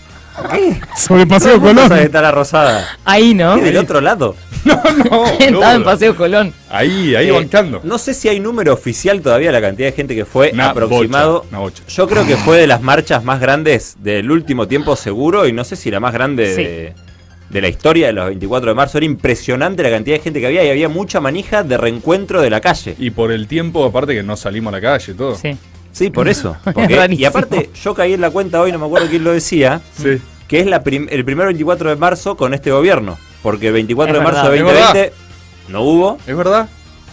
Ahí. 0.48 0.80
Sobre 0.96 1.26
Paseo 1.26 1.60
¿Cómo 1.60 1.75
Colón. 1.75 1.98
está 1.98 2.20
la 2.22 2.30
rosada? 2.30 2.86
Ahí, 3.04 3.34
¿no? 3.34 3.56
¿Qué, 3.56 3.62
del 3.62 3.78
otro 3.78 4.00
lado? 4.00 4.36
No, 4.64 4.82
no. 5.10 5.26
Estaba 5.38 5.75
en. 5.75 5.84
Paseo 5.84 6.16
Colón. 6.16 6.52
Ahí, 6.70 7.14
ahí 7.14 7.28
Eh, 7.28 7.32
bancando. 7.32 7.80
No 7.84 7.98
sé 7.98 8.14
si 8.14 8.28
hay 8.28 8.40
número 8.40 8.72
oficial 8.72 9.20
todavía 9.20 9.52
la 9.52 9.60
cantidad 9.60 9.88
de 9.88 9.92
gente 9.92 10.14
que 10.14 10.25
fue 10.25 10.50
Una 10.52 10.70
aproximado. 10.70 11.34
bocha, 11.40 11.48
una 11.50 11.58
bocha. 11.58 11.82
Yo 11.88 12.08
creo 12.08 12.26
que 12.26 12.36
fue 12.36 12.58
de 12.58 12.66
las 12.66 12.82
marchas 12.82 13.22
más 13.25 13.40
grandes 13.40 13.96
del 14.00 14.30
último 14.30 14.66
tiempo 14.68 14.96
seguro 14.96 15.46
y 15.46 15.52
no 15.52 15.64
sé 15.64 15.76
si 15.76 15.90
la 15.90 16.00
más 16.00 16.12
grande 16.12 16.54
Sí. 16.54 16.62
de, 16.64 16.94
de 17.50 17.60
la 17.60 17.68
historia 17.68 18.08
de 18.08 18.12
los 18.12 18.26
24 18.26 18.70
de 18.70 18.75
marzo. 18.75 18.98
Era 18.98 19.04
impresionante 19.06 19.82
la 19.82 19.90
cantidad 19.90 20.16
de 20.16 20.22
gente 20.22 20.40
que 20.40 20.46
había 20.46 20.64
y 20.64 20.70
había 20.70 20.88
mucha 20.88 21.20
manija 21.20 21.62
de 21.62 21.76
reencuentro 21.76 22.40
de 22.42 22.50
la 22.50 22.60
calle. 22.60 22.96
Y 22.98 23.10
por 23.10 23.30
el 23.32 23.46
tiempo, 23.46 23.84
aparte 23.84 24.14
que 24.14 24.22
no 24.22 24.36
salimos 24.36 24.72
a 24.72 24.76
la 24.76 24.82
calle 24.82 25.12
y 25.12 25.14
todo. 25.16 25.36
Sí. 25.36 25.56
Sí, 25.92 26.10
por 26.10 26.28
eso. 26.28 26.56
Es 26.66 26.75
Porque- 26.75 27.14
y 27.16 27.25
aparte, 27.25 27.70
yo 27.82 27.94
caí 27.94 28.12
en 28.14 28.20
la 28.20 28.30
cuenta 28.30 28.60
hoy, 28.60 28.72
no 28.72 28.78
me 28.78 28.86
acuerdo 28.86 29.08
quién 29.08 29.25
lo 29.25 29.32
decía, 29.32 29.80
Sí. 29.96 30.18
que 30.48 30.60
es 30.60 30.66
la 30.66 30.82
prim- 30.82 31.06
el 31.10 31.25
primer 31.25 31.46
24 31.46 31.88
de 31.90 31.96
marzo 31.96 32.36
con 32.36 32.52
este 32.52 32.70
gobierno. 32.70 33.16
Porque 33.43 33.69
el 33.69 33.73
24 33.75 34.14
Es 34.14 34.19
de 34.21 34.25
marzo 34.25 34.50
de 34.50 34.62
verdad. 34.62 34.81
Es 34.81 34.85
2020 34.87 35.12
no 35.69 35.83
hubo, 35.83 36.19
¿Es 36.26 36.37
verdad? 36.37 36.69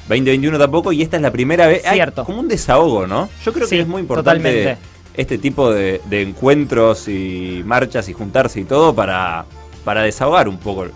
2021 0.09 0.57
tampoco, 0.59 0.91
y 0.91 1.01
esta 1.01 1.15
es 1.17 1.23
la 1.23 1.31
primera 1.31 1.65
vez. 1.67 1.85
Hay 1.85 1.95
Cierto. 1.95 2.23
como 2.25 2.39
un 2.41 2.47
desahogo, 2.47 3.07
¿no? 3.07 3.29
Yo 3.45 3.53
creo 3.53 3.65
Sí, 3.67 3.75
que 3.77 3.81
es 3.81 3.87
muy 3.87 4.01
importante 4.01 4.37
totalmente. 4.39 4.77
este 5.15 5.37
tipo 5.37 5.71
de, 5.71 6.01
de 6.05 6.21
encuentros 6.21 7.07
y 7.07 7.61
marchas 7.65 8.09
y 8.09 8.13
juntarse 8.13 8.59
y 8.59 8.65
todo 8.65 8.93
para, 8.93 9.45
para 9.85 10.03
desahogar 10.03 10.47
un 10.49 10.57
poco 10.57 10.83
el, 10.83 10.91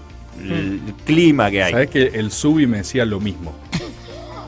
el 0.51 0.81
clima 1.05 1.49
que 1.49 1.63
hay. 1.63 1.71
Sabés 1.71 1.89
que 1.89 2.07
el 2.13 2.31
Subi 2.31 2.67
me 2.67 2.77
decía 2.77 3.05
lo 3.05 3.19
mismo. 3.19 3.55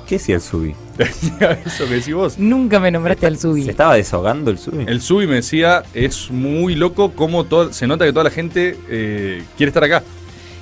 ¿Qué 0.07 0.15
es 0.15 0.27
el 0.29 0.41
Subi? 0.41 0.75
Eso 1.65 1.87
que 1.87 1.93
decís 1.95 2.13
vos. 2.13 2.37
Nunca 2.37 2.79
me 2.79 2.91
nombraste 2.91 3.27
al 3.27 3.37
Subi. 3.39 3.63
¿Se 3.63 3.71
estaba 3.71 3.95
desahogando 3.95 4.51
el 4.51 4.57
Subi? 4.57 4.83
El 4.87 5.01
Subi 5.01 5.25
me 5.27 5.35
decía, 5.35 5.83
es 5.93 6.29
muy 6.31 6.75
loco 6.75 7.11
cómo 7.15 7.45
todo, 7.45 7.71
se 7.73 7.87
nota 7.87 8.05
que 8.05 8.11
toda 8.11 8.25
la 8.25 8.31
gente 8.31 8.75
eh, 8.89 9.43
quiere 9.55 9.69
estar 9.69 9.83
acá. 9.83 10.03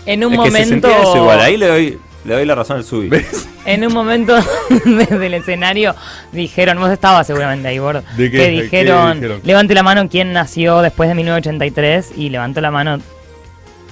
En 0.08 0.26
un 0.26 0.34
es 0.34 0.40
que 0.40 0.52
se 0.52 0.52
momento... 0.66 0.88
sentía 0.90 1.02
eso 1.04 1.18
igual, 1.18 1.40
ahí 1.40 1.58
le 1.58 1.68
doy, 1.68 1.98
le 2.26 2.34
doy 2.34 2.46
la 2.46 2.56
razón 2.56 2.78
al 2.78 2.84
Subi. 2.84 3.10
¿Ves? 3.10 3.48
En 3.66 3.86
un 3.86 3.94
momento 3.94 4.34
desde 4.86 5.26
el 5.28 5.34
escenario 5.34 5.94
dijeron, 6.32 6.80
vos 6.80 6.90
estabas 6.90 7.28
seguramente 7.28 7.68
ahí, 7.68 7.80
Bordo, 7.80 8.02
¿De 8.16 8.32
qué? 8.32 8.38
que 8.38 8.44
¿De 8.44 8.70
qué 8.70 8.84
dijeron, 8.84 9.42
levante 9.44 9.74
la 9.76 9.84
mano 9.84 10.08
quién 10.10 10.32
nació 10.34 10.82
después 10.82 11.10
de 11.10 11.16
1983 11.16 12.14
y 12.18 12.30
levantó 12.30 12.62
la 12.62 12.72
mano, 12.72 12.98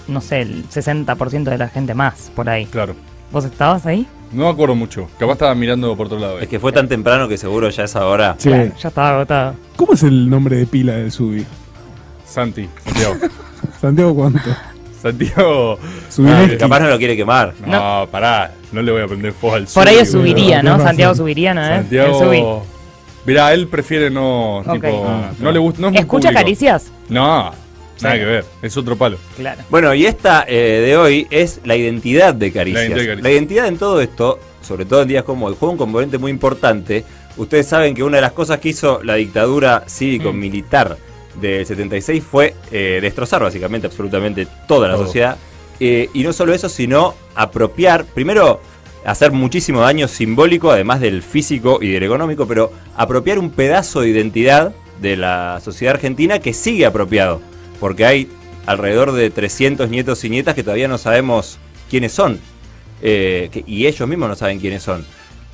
no 0.08 0.22
sé, 0.22 0.42
el 0.42 0.68
60% 0.70 1.44
de 1.44 1.58
la 1.58 1.68
gente 1.68 1.94
más 1.94 2.32
por 2.36 2.50
ahí. 2.50 2.66
Claro. 2.68 2.96
¿Vos 3.32 3.44
estabas 3.46 3.86
ahí? 3.86 4.08
No 4.32 4.44
me 4.46 4.50
acuerdo 4.50 4.76
mucho. 4.76 5.08
Capaz 5.20 5.34
estaba 5.34 5.56
mirando 5.56 5.96
por 5.96 6.08
otro 6.08 6.20
lado. 6.20 6.40
eh. 6.40 6.44
Es 6.44 6.48
que 6.50 6.60
fue 6.60 6.72
tan 6.72 6.88
temprano 6.88 7.28
que 7.28 7.38
seguro 7.38 7.70
ya 7.70 7.84
es 7.84 7.96
ahora. 7.96 8.36
Claro, 8.42 8.72
ya 8.80 8.88
estaba 8.90 9.10
agotado. 9.16 9.56
¿cómo 9.76 9.94
es 9.94 10.04
el 10.04 10.30
nombre 10.30 10.56
de 10.58 10.66
pila 10.66 10.94
del 10.94 11.12
Subi? 11.12 11.46
Santi, 12.26 12.68
Santiago. 12.86 13.16
Santiago, 13.82 14.16
¿cuánto? 14.16 14.40
Santiago. 15.10 15.78
Subineski. 16.10 16.56
Ah, 16.56 16.58
Capaz 16.58 16.80
no 16.80 16.90
lo 16.90 16.98
quiere 16.98 17.16
quemar. 17.16 17.54
No, 17.66 18.08
pará. 18.12 18.52
No 18.72 18.82
le 18.82 18.92
voy 18.92 19.02
a 19.04 19.08
prender 19.08 19.32
fuego 19.34 19.56
al 19.58 19.66
Por 19.68 19.88
ahí 19.88 20.04
subiría, 20.06 20.64
¿no? 20.64 20.80
Santiago 20.80 21.14
subiría, 21.16 21.54
¿no? 21.54 21.62
¿eh? 21.64 21.76
Santiago. 21.78 22.66
Mirá, 23.26 23.54
él 23.54 23.68
prefiere 23.68 24.10
no. 24.10 24.64
Tipo, 24.72 25.06
Ah, 25.08 25.32
no 25.40 25.52
le 25.52 25.60
gusta. 25.60 25.82
No 25.82 25.90
es 25.90 25.96
¿Escucha 25.96 26.30
público. 26.30 26.40
caricias? 26.42 26.92
No, 27.10 27.46
nada 27.46 27.56
Sí. 27.98 28.06
que 28.20 28.26
ver. 28.26 28.46
Es 28.62 28.78
otro 28.78 28.96
palo. 28.96 29.18
Claro. 29.38 29.62
Bueno, 29.70 29.94
y 29.94 30.06
esta 30.06 30.44
eh, 30.48 30.84
de 30.86 30.98
hoy 30.98 31.28
es 31.32 31.60
la 31.64 31.76
identidad 31.76 32.34
de 32.36 32.52
Caricias. 32.52 32.82
La 32.84 32.88
identidad 32.88 33.02
de 33.02 33.08
Caricias. 33.08 33.24
La 33.24 33.32
identidad 33.32 33.68
en 33.68 33.78
todo 33.78 34.02
esto, 34.02 34.40
sobre 34.62 34.86
todo 34.86 35.02
en 35.04 35.08
días 35.08 35.24
como 35.24 35.48
hoy, 35.48 35.56
juega 35.60 35.72
un 35.72 35.78
componente 35.78 36.18
muy 36.20 36.30
importante. 36.32 37.04
Ustedes 37.38 37.68
saben 37.68 37.96
que 37.96 38.04
una 38.04 38.18
de 38.18 38.22
las 38.22 38.32
cosas 38.34 38.60
que 38.60 38.70
hizo 38.70 39.02
la 39.04 39.16
dictadura 39.16 39.84
cívico-militar 39.88 40.98
del 41.42 41.66
76 41.66 42.24
fue 42.24 42.54
eh, 42.72 43.00
destrozar 43.02 43.42
básicamente 43.42 43.88
absolutamente 43.88 44.48
toda 44.68 44.88
la 44.88 44.98
sociedad. 44.98 45.38
Eh, 45.80 46.10
y 46.14 46.24
no 46.24 46.32
solo 46.34 46.54
eso, 46.54 46.70
sino 46.70 47.14
apropiar, 47.36 48.06
primero 48.06 48.62
hacer 49.06 49.32
muchísimo 49.32 49.82
daño 49.82 50.08
simbólico, 50.08 50.72
además 50.72 51.00
del 51.02 51.22
físico 51.22 51.80
y 51.82 51.90
del 51.92 52.04
económico, 52.04 52.48
pero 52.48 52.72
apropiar 52.96 53.38
un 53.40 53.50
pedazo 53.52 54.02
de 54.02 54.10
identidad 54.10 54.74
de 55.02 55.18
la 55.18 55.60
sociedad 55.64 55.96
argentina 55.96 56.40
que 56.40 56.54
sigue 56.54 56.86
apropiado, 56.86 57.42
porque 57.80 58.06
hay 58.06 58.30
alrededor 58.66 59.12
de 59.12 59.30
300 59.30 59.90
nietos 59.90 60.24
y 60.24 60.30
nietas 60.30 60.56
que 60.56 60.64
todavía 60.64 60.88
no 60.88 60.98
sabemos 60.98 61.60
quiénes 61.90 62.14
son, 62.14 62.40
eh, 63.04 63.50
que- 63.52 63.64
y 63.68 63.86
ellos 63.86 64.08
mismos 64.08 64.30
no 64.30 64.36
saben 64.36 64.60
quiénes 64.60 64.82
son. 64.82 65.06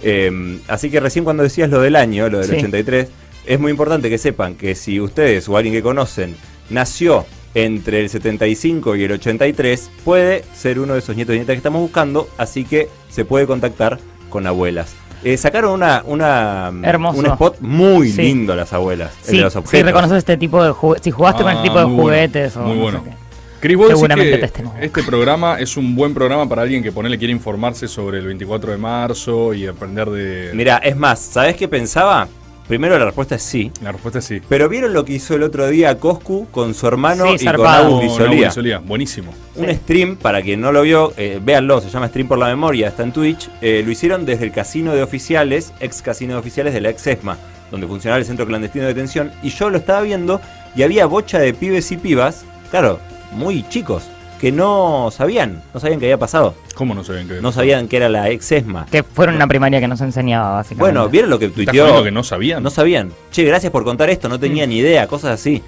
Eh, 0.04 0.60
así 0.68 0.90
que 0.90 1.00
recién 1.00 1.26
cuando 1.26 1.44
decías 1.44 1.70
lo 1.70 1.82
del 1.82 1.96
año, 1.96 2.30
lo 2.30 2.38
del 2.40 2.48
Sí. 2.50 2.56
83, 2.56 3.08
es 3.46 3.60
muy 3.60 3.72
importante 3.72 4.10
que 4.10 4.18
sepan 4.18 4.56
que 4.56 4.76
si 4.76 5.00
ustedes 5.00 5.48
o 5.50 5.58
alguien 5.58 5.74
que 5.74 5.82
conocen 5.82 6.36
nació 6.70 7.26
entre 7.54 8.00
el 8.02 8.10
75 8.10 8.96
y 8.96 9.04
el 9.04 9.12
83, 9.14 9.90
puede 10.06 10.44
ser 10.56 10.80
uno 10.80 10.94
de 10.94 11.00
esos 11.00 11.16
nietos 11.16 11.36
y 11.36 11.40
nietas 11.40 11.54
que 11.54 11.58
estamos 11.58 11.82
buscando, 11.82 12.30
así 12.38 12.64
que 12.64 12.88
se 13.10 13.26
puede 13.26 13.46
contactar 13.46 14.00
con 14.30 14.48
abuelas. 14.48 14.94
Eh, 15.24 15.38
sacaron 15.38 15.74
una, 15.74 16.02
una 16.08 16.72
Hermoso. 16.84 17.20
un 17.20 17.26
spot 17.28 17.58
muy 17.60 18.10
Sí. 18.12 18.22
lindo 18.24 18.56
las 18.56 18.72
abuelas, 18.74 19.12
el 19.26 19.30
Sí, 19.32 19.38
de 19.38 19.44
los 19.44 19.54
si 19.54 19.60
objetos. 19.60 19.86
reconoces 19.86 20.18
este 20.18 20.38
tipo 20.38 20.64
de 20.64 20.72
juguetes, 20.72 21.04
si 21.04 21.12
jugaste 21.12 21.44
con 21.44 21.52
Ah, 21.52 21.56
este 21.56 21.64
tipo 21.68 21.80
de 21.80 21.86
muy 21.86 21.96
bueno, 21.96 22.04
juguetes 22.18 22.56
o 22.58 22.62
muy 22.62 22.76
no 22.78 22.82
bueno. 22.84 23.04
sé 23.04 23.10
qué. 23.12 23.16
Cris, 23.60 23.78
vos 23.78 23.88
decís 23.90 24.00
Seguramente 24.00 24.32
que 24.32 24.38
te 24.40 24.46
estén 24.46 24.64
buscando. 24.66 24.86
este 24.88 25.04
programa 25.04 25.60
es 25.60 25.78
un 25.78 25.96
buen 25.96 26.14
programa 26.16 26.50
para 26.50 26.64
alguien 26.64 26.82
que 26.82 26.92
ponele 26.92 27.20
quiere 27.20 27.32
informarse 27.34 27.88
sobre 27.88 28.18
el 28.18 28.26
24 28.26 28.72
de 28.72 28.78
marzo 28.78 29.54
y 29.54 29.68
aprender 29.68 30.10
de... 30.10 30.50
Mira, 30.56 30.78
es 30.78 30.96
más, 30.96 31.20
¿sabés 31.20 31.56
qué 31.56 31.68
pensaba? 31.68 32.28
Primero 32.72 32.98
la 32.98 33.04
respuesta 33.04 33.36
es 33.36 33.42
sí. 33.44 33.70
La 33.84 33.92
respuesta 33.92 34.20
es 34.20 34.26
sí. 34.26 34.42
Pero 34.48 34.70
¿vieron 34.70 34.94
lo 34.94 35.04
que 35.04 35.12
hizo 35.12 35.36
el 35.36 35.44
otro 35.44 35.68
día 35.68 36.00
Coscu 36.00 36.48
con 36.52 36.74
su 36.74 36.88
hermano 36.88 37.26
Sí, 37.26 37.32
y 37.32 37.36
con 37.36 37.40
zarpado. 37.44 37.90
No, 37.90 38.00
Bisolía? 38.00 38.48
Bisolía, 38.48 38.78
Buenísimo. 38.80 39.34
Un 39.56 39.66
Sí. 39.68 39.76
stream, 39.76 40.16
para 40.16 40.42
quien 40.42 40.62
no 40.62 40.72
lo 40.72 40.84
vio, 40.84 41.12
eh, 41.18 41.42
véanlo, 41.44 41.82
se 41.82 41.90
llama 41.90 42.08
Stream 42.08 42.30
por 42.30 42.38
la 42.38 42.48
Memoria, 42.48 42.88
está 42.88 43.04
en 43.04 43.12
Twitch. 43.12 43.50
eh, 43.60 43.82
lo 43.86 43.92
hicieron 43.92 44.26
desde 44.26 44.46
el 44.46 44.54
casino 44.54 44.94
de 44.96 45.04
oficiales, 45.04 45.74
ex 45.82 46.02
casino 46.02 46.36
de 46.36 46.40
oficiales 46.40 46.74
de 46.74 46.80
la 46.80 46.92
ex 46.92 47.06
ESMA, 47.08 47.38
donde 47.72 47.88
funcionaba 47.88 48.20
el 48.20 48.26
centro 48.26 48.46
clandestino 48.48 48.86
de 48.86 48.94
detención. 48.94 49.34
Y 49.44 49.50
yo 49.50 49.70
lo 49.70 49.78
estaba 49.78 50.00
viendo 50.04 50.40
y 50.74 50.84
había 50.84 51.08
bocha 51.08 51.40
de 51.40 51.54
pibes 51.54 51.92
y 51.92 51.98
pibas, 51.98 52.46
claro, 52.70 53.02
muy 53.34 53.68
chicos, 53.68 54.04
que 54.42 54.52
no 54.52 55.10
sabían, 55.12 55.62
no 55.74 55.80
sabían 55.80 56.00
qué 56.00 56.08
había 56.08 56.18
pasado. 56.18 56.56
¿Cómo 56.76 56.96
no 56.96 57.04
sabían 57.04 57.28
que 57.28 57.40
No 57.42 57.52
sabían 57.52 57.88
que 57.88 57.96
era 57.98 58.10
la 58.10 58.30
ex 58.32 58.52
ESMA. 58.52 58.88
Que 58.92 59.04
fueron 59.04 59.36
una 59.36 59.46
primaria 59.48 59.80
que 59.80 59.88
nos 59.88 60.02
enseñaba, 60.02 60.52
básicamente. 60.56 60.82
Bueno, 60.98 61.08
¿vieron 61.10 61.30
lo 61.30 61.38
que 61.38 61.46
¿Estás 61.46 61.66
tuiteó? 61.66 62.04
que 62.04 62.10
no 62.12 62.24
sabían? 62.24 62.64
No 62.64 62.72
sabían. 62.72 63.12
Che, 63.32 63.44
gracias 63.44 63.72
por 63.72 63.84
contar 63.84 64.10
esto, 64.10 64.28
no 64.28 64.40
tenía 64.40 64.66
ni 64.66 64.78
idea, 64.78 65.06
cosas 65.08 65.32
así. 65.40 65.62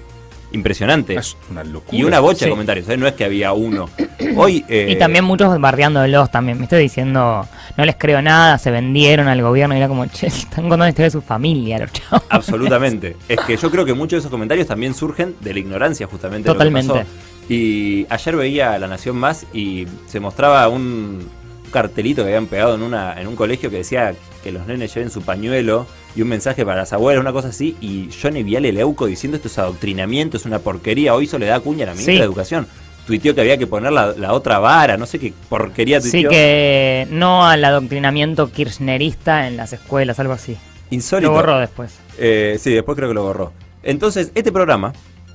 Impresionante. 0.50 1.16
Es 1.16 1.36
una 1.50 1.64
locura. 1.64 1.96
Y 1.98 2.04
una 2.04 2.20
bocha 2.20 2.40
Sí. 2.40 2.44
de 2.46 2.50
comentarios, 2.52 2.88
¿eh? 2.88 2.96
no 2.96 3.06
es 3.08 3.14
que 3.14 3.24
había 3.24 3.52
uno. 3.52 3.88
Hoy. 4.36 4.64
eh, 4.68 4.88
Y 4.90 4.96
también 4.96 5.24
muchos 5.24 5.58
bardeándolos 5.60 6.30
también, 6.30 6.58
me 6.58 6.64
estoy 6.64 6.80
diciendo, 6.82 7.46
no 7.76 7.84
les 7.84 7.96
creo 7.96 8.22
nada, 8.22 8.58
se 8.58 8.70
vendieron 8.70 9.26
al 9.28 9.42
gobierno 9.42 9.74
y 9.74 9.78
era 9.78 9.88
como, 9.88 10.06
che, 10.06 10.26
están 10.28 10.62
contando 10.64 10.84
la 10.84 10.88
historia 10.90 11.06
de 11.06 11.10
su 11.12 11.22
familia, 11.22 11.78
los 11.78 11.92
chavos. 11.92 12.22
Absolutamente. 12.28 13.16
es 13.28 13.40
que 13.40 13.56
yo 13.56 13.70
creo 13.70 13.84
que 13.84 13.94
muchos 13.94 14.12
de 14.12 14.18
esos 14.18 14.30
comentarios 14.30 14.66
también 14.66 14.94
surgen 14.94 15.34
de 15.40 15.52
la 15.54 15.58
ignorancia, 15.60 16.06
justamente. 16.06 16.48
de 16.48 16.54
lo 16.54 16.58
que 16.58 16.64
Totalmente. 16.64 16.92
pasó. 16.92 17.08
Y 17.48 18.06
ayer 18.08 18.36
veía 18.36 18.78
La 18.78 18.86
Nación 18.88 19.16
Más 19.16 19.46
y 19.52 19.86
se 20.06 20.20
mostraba 20.20 20.66
un 20.68 21.28
cartelito 21.70 22.22
que 22.22 22.28
habían 22.28 22.46
pegado 22.46 22.74
en, 22.76 22.82
una, 22.82 23.20
en 23.20 23.26
un 23.26 23.36
colegio 23.36 23.68
que 23.70 23.78
decía 23.78 24.14
que 24.42 24.52
los 24.52 24.66
nenes 24.66 24.94
lleven 24.94 25.10
su 25.10 25.22
pañuelo 25.22 25.86
y 26.14 26.22
un 26.22 26.28
mensaje 26.28 26.64
para 26.64 26.78
las 26.78 26.92
abuelas, 26.92 27.20
una 27.20 27.32
cosa 27.32 27.48
así. 27.48 27.76
Y 27.80 28.08
Johnny 28.22 28.42
Viale 28.42 28.72
Leuco 28.72 29.06
diciendo 29.06 29.36
esto 29.36 29.48
es 29.48 29.58
adoctrinamiento, 29.58 30.36
es 30.36 30.44
una 30.46 30.60
porquería. 30.60 31.14
Hoy 31.14 31.28
le 31.38 31.46
da 31.46 31.60
cuña 31.60 31.82
a 31.84 31.86
la 31.86 31.92
ministra 31.92 32.14
Sí. 32.14 32.18
de 32.18 32.24
Educación. 32.24 32.66
Tuiteó 33.06 33.34
que 33.34 33.42
había 33.42 33.58
que 33.58 33.66
poner 33.66 33.92
la, 33.92 34.12
la 34.16 34.32
otra 34.32 34.58
vara, 34.60 34.96
no 34.96 35.04
sé 35.04 35.18
qué 35.18 35.34
porquería 35.50 36.00
Sí 36.00 36.10
tuiteó. 36.12 36.30
que 36.30 37.06
no 37.10 37.44
al 37.46 37.62
adoctrinamiento 37.62 38.50
kirchnerista 38.50 39.46
en 39.48 39.58
las 39.58 39.72
escuelas, 39.74 40.18
algo 40.20 40.32
así. 40.32 40.56
Insólito. 40.90 41.30
Lo 41.30 41.36
borró 41.36 41.58
después. 41.58 41.98
Eh, 42.18 42.56
sí, 42.58 42.72
después 42.72 42.96
creo 42.96 43.08
que 43.08 43.14
lo 43.14 43.24
borró. 43.24 43.52
Entonces, 43.82 44.30
este 44.34 44.52
programa 44.52 44.92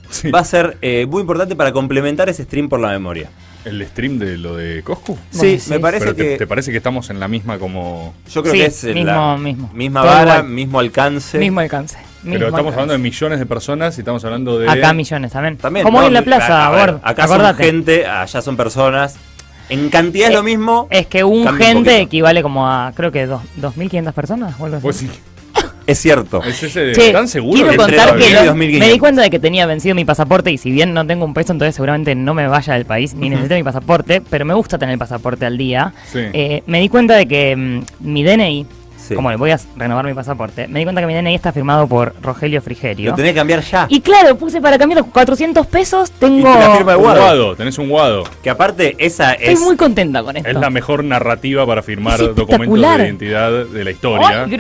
Sí. 0.09 0.31
va 0.31 0.39
a 0.39 0.43
ser 0.45 0.77
eh, 0.81 1.05
muy 1.09 1.21
importante 1.21 1.55
para 1.55 1.71
complementar 1.71 2.29
ese 2.29 2.43
stream 2.43 2.67
por 2.69 2.79
la 2.79 2.89
memoria. 2.89 3.29
el 3.65 3.85
stream 3.87 4.17
de 4.19 4.37
lo 4.37 4.55
de 4.55 4.81
Coscu? 4.83 5.17
Sí, 5.31 5.59
me 5.69 5.79
parece 5.79 6.05
Pero 6.05 6.15
que. 6.15 6.37
te 6.37 6.47
parece 6.47 6.71
que 6.71 6.77
estamos 6.77 7.09
en 7.09 7.19
la 7.19 7.27
misma 7.27 7.59
como... 7.59 8.13
Yo 8.31 8.41
creo 8.41 8.53
Sí, 8.53 8.59
que 8.59 8.65
es 8.65 8.83
mismo, 8.85 9.03
la 9.05 9.37
mismo. 9.37 9.69
misma 9.73 10.01
Todo 10.01 10.11
vara, 10.11 10.35
igual. 10.37 10.49
mismo 10.49 10.79
alcance. 10.79 11.37
Mismo 11.37 11.59
alcance. 11.59 11.97
Pero 11.97 12.05
mismo 12.23 12.35
estamos 12.47 12.57
alcance. 12.57 12.73
hablando 12.73 12.93
de 12.93 12.99
millones 12.99 13.39
de 13.39 13.45
personas 13.45 13.97
y 13.97 14.01
estamos 14.01 14.23
hablando 14.25 14.57
de... 14.59 14.69
Acá 14.69 14.93
millones 14.93 15.31
también. 15.31 15.57
También. 15.57 15.85
Como 15.85 15.97
no, 15.99 16.03
hoy 16.05 16.07
en 16.07 16.13
la 16.13 16.21
plaza, 16.23 16.67
a 16.67 16.71
ver, 16.71 16.91
Bord, 16.93 17.01
Acá 17.03 17.23
acordate. 17.25 17.63
son 17.63 17.71
gente, 17.73 18.07
allá 18.07 18.41
son 18.41 18.57
personas. 18.57 19.15
En 19.69 19.89
cantidad 19.89 20.29
es 20.29 20.33
Eh, 20.33 20.37
lo 20.37 20.43
mismo. 20.43 20.87
Es 20.89 21.05
que 21.07 21.23
un 21.23 21.47
gente 21.55 21.99
equivale 22.01 22.41
como 22.41 22.67
a, 22.67 22.91
creo 22.95 23.11
que 23.11 23.25
dos- 23.27 23.43
2.500 23.61 24.13
personas 24.13 24.55
o 24.59 24.65
algo 24.65 24.77
así. 24.77 24.83
Pues 24.83 24.95
sí, 24.97 25.09
Es 25.91 25.99
cierto. 25.99 26.43
es 26.43 26.61
ese... 26.63 26.91
Che, 26.93 27.11
¿Tan 27.11 27.27
seguro 27.27 27.53
quiero 27.61 27.75
contar 27.77 28.15
que 28.17 28.19
2000 28.19 28.29
y 28.29 28.33
lo- 28.33 28.45
2500. 28.45 28.87
me 28.87 28.93
di 28.93 28.99
cuenta 28.99 29.21
de 29.21 29.29
que 29.29 29.39
tenía 29.39 29.65
vencido 29.65 29.95
mi 29.95 30.05
pasaporte 30.05 30.51
y 30.51 30.57
si 30.57 30.71
bien 30.71 30.93
no 30.93 31.05
tengo 31.05 31.25
un 31.25 31.33
peso, 31.33 31.51
entonces 31.53 31.75
seguramente 31.75 32.15
no 32.15 32.33
me 32.33 32.47
vaya 32.47 32.73
del 32.73 32.85
país 32.85 33.13
ni 33.13 33.29
necesito 33.29 33.55
mi 33.55 33.63
pasaporte, 33.63 34.21
pero 34.21 34.45
me 34.45 34.53
gusta 34.53 34.77
tener 34.77 34.93
el 34.93 34.99
pasaporte 34.99 35.45
al 35.45 35.57
día. 35.57 35.93
Sí. 36.11 36.19
Eh, 36.33 36.63
me 36.67 36.79
di 36.79 36.89
cuenta 36.89 37.15
de 37.15 37.25
que 37.27 37.55
mm, 37.55 37.81
mi 38.01 38.23
DNI, 38.23 38.65
Sí. 39.09 39.15
como 39.15 39.29
le 39.29 39.35
voy 39.35 39.51
a 39.51 39.59
renovar 39.75 40.05
mi 40.05 40.13
pasaporte, 40.13 40.67
me 40.67 40.79
di 40.79 40.85
cuenta 40.85 41.01
que 41.01 41.07
mi 41.07 41.13
DNI 41.13 41.35
está 41.35 41.51
firmado 41.51 41.87
por 41.87 42.13
Rogelio 42.21 42.61
Frigerio. 42.61 43.11
Lo 43.11 43.15
tenés 43.17 43.31
que 43.33 43.37
cambiar 43.39 43.61
ya. 43.61 43.85
Y 43.89 43.99
claro, 44.01 44.37
puse 44.37 44.61
para 44.61 44.77
cambiar 44.77 45.01
los 45.01 45.11
400 45.11 45.67
pesos, 45.67 46.09
Y 46.15 46.19
tengo... 46.19 46.53
te 46.53 46.59
la 46.59 46.75
firma 46.75 46.91
de 46.93 46.97
Un 46.97 47.03
Guado. 47.03 47.19
guado, 47.21 47.55
tenés 47.55 47.77
un 47.77 47.89
guado. 47.89 48.23
Que 48.41 48.49
aparte, 48.49 48.95
esa 48.97 49.33
Estoy 49.33 49.53
es. 49.55 49.59
muy 49.59 49.75
contenta 49.75 50.23
con 50.23 50.37
esto. 50.37 50.47
Es 50.49 50.55
la 50.55 50.69
mejor 50.69 51.03
narrativa 51.03 51.65
para 51.65 51.81
firmar 51.81 52.21
Es 52.21 52.35
documentos 52.35 52.79
de 52.79 53.03
identidad 53.05 53.51
de 53.65 53.83
la 53.83 53.91
historia. 53.91 54.43
¡Ay. 54.45 54.57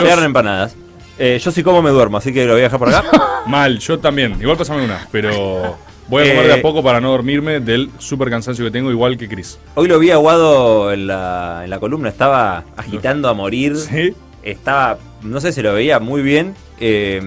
Llegaron 0.00 0.24
empanadas. 0.24 0.74
Eh, 1.18 1.40
yo 1.42 1.50
sí 1.50 1.62
como 1.62 1.80
me 1.80 1.90
duermo, 1.90 2.18
así 2.18 2.32
que 2.32 2.44
lo 2.44 2.52
voy 2.52 2.60
a 2.60 2.64
dejar 2.64 2.78
por 2.78 2.88
acá. 2.94 3.04
Mal, 3.46 3.78
yo 3.78 3.98
también. 3.98 4.36
Igual 4.40 4.56
pasame 4.58 4.84
una, 4.84 5.06
pero 5.10 5.76
voy 6.08 6.24
a 6.24 6.30
comer 6.30 6.44
Eh, 6.46 6.48
de 6.48 6.54
a 6.54 6.62
poco 6.62 6.82
para 6.82 7.00
no 7.00 7.10
dormirme 7.10 7.60
del 7.60 7.90
super 7.98 8.30
cansancio 8.30 8.64
que 8.64 8.70
tengo, 8.70 8.90
igual 8.90 9.16
que 9.16 9.28
Chris. 9.28 9.58
Hoy 9.74 9.88
lo 9.88 9.98
vi 9.98 10.10
a 10.10 10.16
Guado 10.16 10.92
en 10.92 11.06
la, 11.06 11.62
en 11.64 11.70
la 11.70 11.78
columna, 11.80 12.08
estaba 12.08 12.64
agitando 12.76 13.28
a 13.28 13.34
morir. 13.34 13.76
¿Sí? 13.76 14.14
Estaba, 14.42 14.98
no 15.22 15.40
sé 15.40 15.52
si 15.52 15.62
lo 15.62 15.72
veía 15.74 15.98
muy 16.00 16.22
bien. 16.22 16.54
eh, 16.80 17.22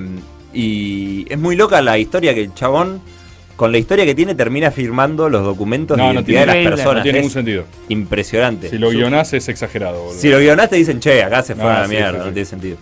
y 0.53 1.25
es 1.31 1.37
muy 1.37 1.55
loca 1.55 1.79
la 1.81 1.97
historia 1.99 2.33
que 2.33 2.41
el 2.41 2.53
chabón, 2.55 3.01
con 3.55 3.71
la 3.71 3.77
historia 3.77 4.03
que 4.05 4.15
tiene, 4.15 4.33
termina 4.33 4.71
firmando 4.71 5.29
los 5.29 5.43
documentos 5.43 5.95
No, 5.97 6.07
de 6.07 6.09
no 6.09 6.13
identidad 6.21 6.43
tiene, 6.45 6.57
de 6.57 6.63
las 6.63 6.71
personas. 6.75 6.95
no 6.97 7.03
tiene 7.03 7.19
ningún 7.19 7.31
sentido. 7.31 7.65
impresionante. 7.89 8.69
Si 8.69 8.77
lo 8.79 8.89
guionás 8.89 9.31
es 9.33 9.47
exagerado, 9.47 10.01
boludo. 10.05 10.19
Si 10.19 10.29
lo 10.29 10.39
guionaste 10.39 10.75
dicen, 10.77 10.99
che, 10.99 11.21
acá 11.21 11.43
se 11.43 11.53
fue 11.55 11.65
No, 11.65 11.69
a 11.69 11.79
la 11.81 11.85
sí, 11.85 11.91
mierda, 11.91 12.11
sí, 12.13 12.17
no 12.27 12.33
tiene 12.33 12.45
sentido. 12.45 12.77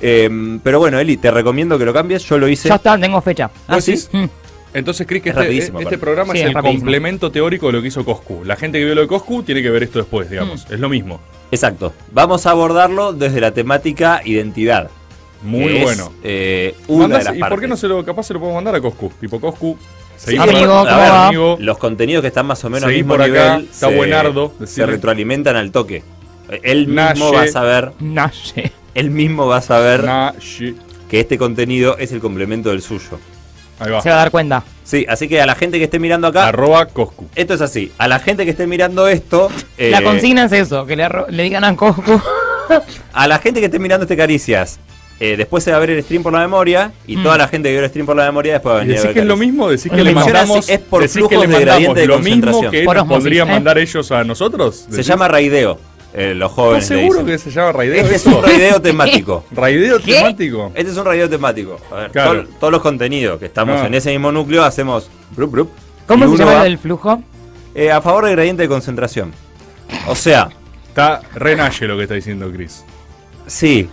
Eh, 0.00 0.58
pero 0.64 0.78
bueno, 0.80 0.98
Eli, 0.98 1.16
te 1.18 1.30
recomiendo 1.30 1.78
que 1.78 1.84
lo 1.84 1.92
cambies. 1.92 2.24
Yo 2.24 2.38
lo 2.38 2.48
hice. 2.48 2.68
Ya 2.68 2.76
está, 2.76 2.98
tengo 2.98 3.20
fecha. 3.20 3.50
Ah, 3.68 3.74
¿Vos 3.76 3.84
¿sí? 3.84 3.94
Mm. 4.12 4.24
Entonces, 4.74 5.06
Chris, 5.06 5.22
que 5.22 5.30
Es 5.30 5.34
este, 5.34 5.44
rapidísimo, 5.44 5.80
este 5.80 5.98
programa 5.98 6.32
Sí, 6.32 6.40
es 6.40 6.50
es 6.50 6.54
el 6.56 6.62
complemento 6.62 7.30
teórico 7.30 7.66
de 7.68 7.72
lo 7.74 7.82
que 7.82 7.88
hizo 7.88 8.04
Coscu. 8.04 8.44
La 8.44 8.56
gente 8.56 8.78
que 8.78 8.84
vio 8.84 8.94
lo 8.94 9.00
de 9.02 9.06
Coscu 9.06 9.42
tiene 9.42 9.62
que 9.62 9.70
ver 9.70 9.82
esto 9.82 9.98
después, 9.98 10.28
digamos. 10.30 10.68
Mm. 10.68 10.74
Es 10.74 10.80
lo 10.80 10.88
mismo. 10.88 11.20
Exacto. 11.50 11.92
Vamos 12.12 12.46
a 12.46 12.50
abordarlo 12.50 13.12
desde 13.12 13.40
la 13.40 13.52
temática 13.52 14.20
identidad. 14.24 14.90
Muy 15.42 15.76
es, 15.78 15.82
bueno. 15.84 16.12
eh, 16.22 16.74
una 16.88 17.04
Mandás- 17.06 17.18
de 17.18 17.24
las 17.24 17.36
¿Y 17.36 17.40
por 17.40 17.60
qué 17.60 17.68
no 17.68 17.76
se 17.76 17.88
lo, 17.88 18.04
capaz 18.04 18.24
se 18.24 18.34
lo 18.34 18.40
podemos 18.40 18.56
mandar 18.56 18.74
a 18.74 18.80
Coscu? 18.80 19.10
Tipo, 19.20 19.40
Coscu, 19.40 19.78
seguí 20.16 20.36
Sí, 20.36 20.44
por 20.44 20.88
amigo. 20.88 21.56
Los 21.60 21.78
contenidos 21.78 22.22
que 22.22 22.28
están 22.28 22.46
más 22.46 22.64
o 22.64 22.70
menos 22.70 22.88
al 22.88 22.94
mismo 22.94 23.14
por 23.14 23.22
acá, 23.22 23.56
nivel 23.56 23.70
está 23.70 23.88
buenardo, 23.88 24.52
se 24.64 24.84
retroalimentan 24.84 25.56
al 25.56 25.70
toque. 25.70 26.02
Él 26.62 26.88
mismo 26.88 27.32
va 27.32 27.42
a 27.42 27.48
saber, 27.48 27.92
él 28.94 29.10
mismo 29.10 29.46
va 29.46 29.58
a 29.58 29.62
saber 29.62 30.04
que 31.08 31.20
este 31.20 31.38
contenido 31.38 31.96
es 31.98 32.12
el 32.12 32.20
complemento 32.20 32.70
del 32.70 32.82
suyo. 32.82 33.18
Ahí 33.78 33.90
va. 33.90 34.00
Se 34.02 34.08
va 34.08 34.16
a 34.16 34.18
dar 34.18 34.30
cuenta. 34.30 34.62
Sí, 34.84 35.04
así 35.08 35.28
que 35.28 35.40
a 35.40 35.46
la 35.46 35.54
gente 35.54 35.78
que 35.78 35.84
esté 35.84 35.98
mirando 35.98 36.26
acá, 36.28 36.48
Arroba 36.48 36.86
Coscu. 36.86 37.26
esto 37.34 37.54
es 37.54 37.60
así. 37.60 37.92
A 37.98 38.08
la 38.08 38.18
gente 38.18 38.44
que 38.44 38.50
esté 38.52 38.66
mirando 38.66 39.06
esto, 39.08 39.48
eh, 39.76 39.90
La 39.90 40.02
consigna 40.02 40.44
es 40.44 40.52
eso, 40.52 40.86
que 40.86 40.96
le, 40.96 41.04
arro- 41.04 41.28
le 41.28 41.42
digan 41.42 41.64
a 41.64 41.76
Coscu. 41.76 42.20
a 43.12 43.28
la 43.28 43.38
gente 43.38 43.60
que 43.60 43.66
esté 43.66 43.78
mirando 43.78 44.04
este 44.04 44.16
Caricias, 44.16 44.78
eh, 45.20 45.36
después 45.36 45.64
se 45.64 45.70
va 45.72 45.76
a 45.78 45.80
ver 45.80 45.90
el 45.90 46.02
stream 46.02 46.22
por 46.22 46.32
la 46.32 46.38
memoria 46.40 46.92
y 47.06 47.16
Mm. 47.16 47.22
toda 47.22 47.36
la 47.38 47.48
gente 47.48 47.68
que 47.68 47.72
vio 47.74 47.82
el 47.82 47.88
stream 47.90 48.06
por 48.06 48.16
la 48.16 48.24
memoria 48.26 48.52
después 48.54 48.74
va 48.76 48.80
a 48.80 48.84
¿Y 48.84 48.86
venir 48.86 49.00
a 49.00 49.04
ver 49.04 49.14
que 49.14 49.20
es 49.20 49.26
lo 49.26 49.36
mismo? 49.36 49.68
¿Decís 49.68 49.90
que 49.92 50.04
le 50.04 50.12
mandamos, 50.14 50.68
es 50.68 50.78
por 50.78 51.02
que 51.02 51.08
flujos 51.08 51.48
de 51.48 51.60
gradiente 51.60 52.00
de 52.00 52.06
lo 52.06 52.18
mismo 52.18 52.52
concentración. 52.52 52.70
que 52.70 52.84
nos 52.94 53.08
podrían 53.08 53.48
¿eh? 53.48 53.52
mandar 53.52 53.78
ellos 53.78 54.10
a 54.12 54.22
nosotros? 54.24 54.86
Se 54.90 55.02
llama 55.02 55.26
raideo, 55.28 55.78
eh, 56.14 56.34
los 56.34 56.50
¿Estás 56.50 56.64
jóvenes. 56.64 56.90
le 56.90 56.96
seguro 57.00 57.24
que 57.24 57.38
se 57.38 57.50
llama 57.50 57.72
raideo 57.72 58.02
Este 58.02 58.14
es 58.16 58.26
eso? 58.26 58.38
un 58.38 58.42
raideo 58.44 58.80
temático. 58.82 59.44
¿Raideo 59.52 59.98
¿Qué? 60.00 60.14
temático? 60.14 60.72
Este 60.74 60.90
es 60.92 60.96
un 60.98 61.04
radio 61.04 61.28
temático. 61.28 61.78
A 61.90 61.94
ver, 61.96 62.10
Claro. 62.10 62.32
tol- 62.32 62.48
todos 62.60 62.72
los 62.72 62.82
contenidos 62.82 63.38
que 63.38 63.46
estamos 63.46 63.80
Ah. 63.80 63.86
en 63.86 63.94
ese 63.94 64.10
mismo 64.10 64.32
núcleo 64.32 64.64
hacemos 64.64 65.10
brup, 65.36 65.50
brup, 65.50 65.70
¿Cómo 66.06 66.28
se 66.30 66.36
llama 66.38 66.54
va, 66.54 66.64
del 66.64 66.78
flujo? 66.78 67.22
eh, 67.74 67.90
a 67.92 68.00
favor 68.00 68.24
del 68.24 68.34
gradiente 68.34 68.62
de 68.62 68.68
concentración. 68.68 69.32
O 70.06 70.14
sea, 70.14 70.48
Está 70.88 71.20
renalle 71.34 71.86
lo 71.86 71.96
que 71.96 72.02
está 72.04 72.14
diciendo 72.14 72.50
Chris. 72.52 72.84
sí. 73.46 73.88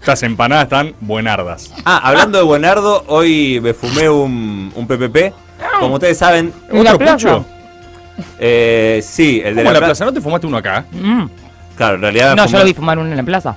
Estas 0.00 0.22
empanadas 0.22 0.64
están 0.64 0.94
buenardas. 1.00 1.74
Ah, 1.84 1.98
hablando 2.04 2.38
de 2.38 2.44
Buenardo, 2.44 3.02
hoy 3.08 3.58
me 3.60 3.74
fumé 3.74 4.08
un, 4.08 4.72
un 4.74 4.86
PPP. 4.86 5.32
Como 5.80 5.94
ustedes 5.94 6.16
saben, 6.16 6.52
¿En 6.70 6.84
la 6.84 6.94
¿Otro 6.94 6.98
plaza? 6.98 7.14
pucho? 7.16 7.44
eh, 8.38 9.00
sí, 9.02 9.42
el 9.44 9.56
de 9.56 9.62
¿Cómo 9.62 9.64
la, 9.64 9.72
la 9.72 9.78
pla- 9.80 9.86
plaza? 9.88 10.04
¿No 10.04 10.12
te 10.12 10.20
fumaste 10.20 10.46
uno 10.46 10.56
acá? 10.56 10.84
Mm. 10.92 11.24
Claro, 11.78 11.94
en 11.94 12.02
realidad. 12.02 12.36
No, 12.36 12.44
fumé- 12.44 12.52
yo 12.52 12.58
lo 12.58 12.64
vi 12.66 12.74
fumar 12.74 12.98
uno 12.98 13.10
en 13.10 13.16
la 13.16 13.22
plaza. 13.22 13.56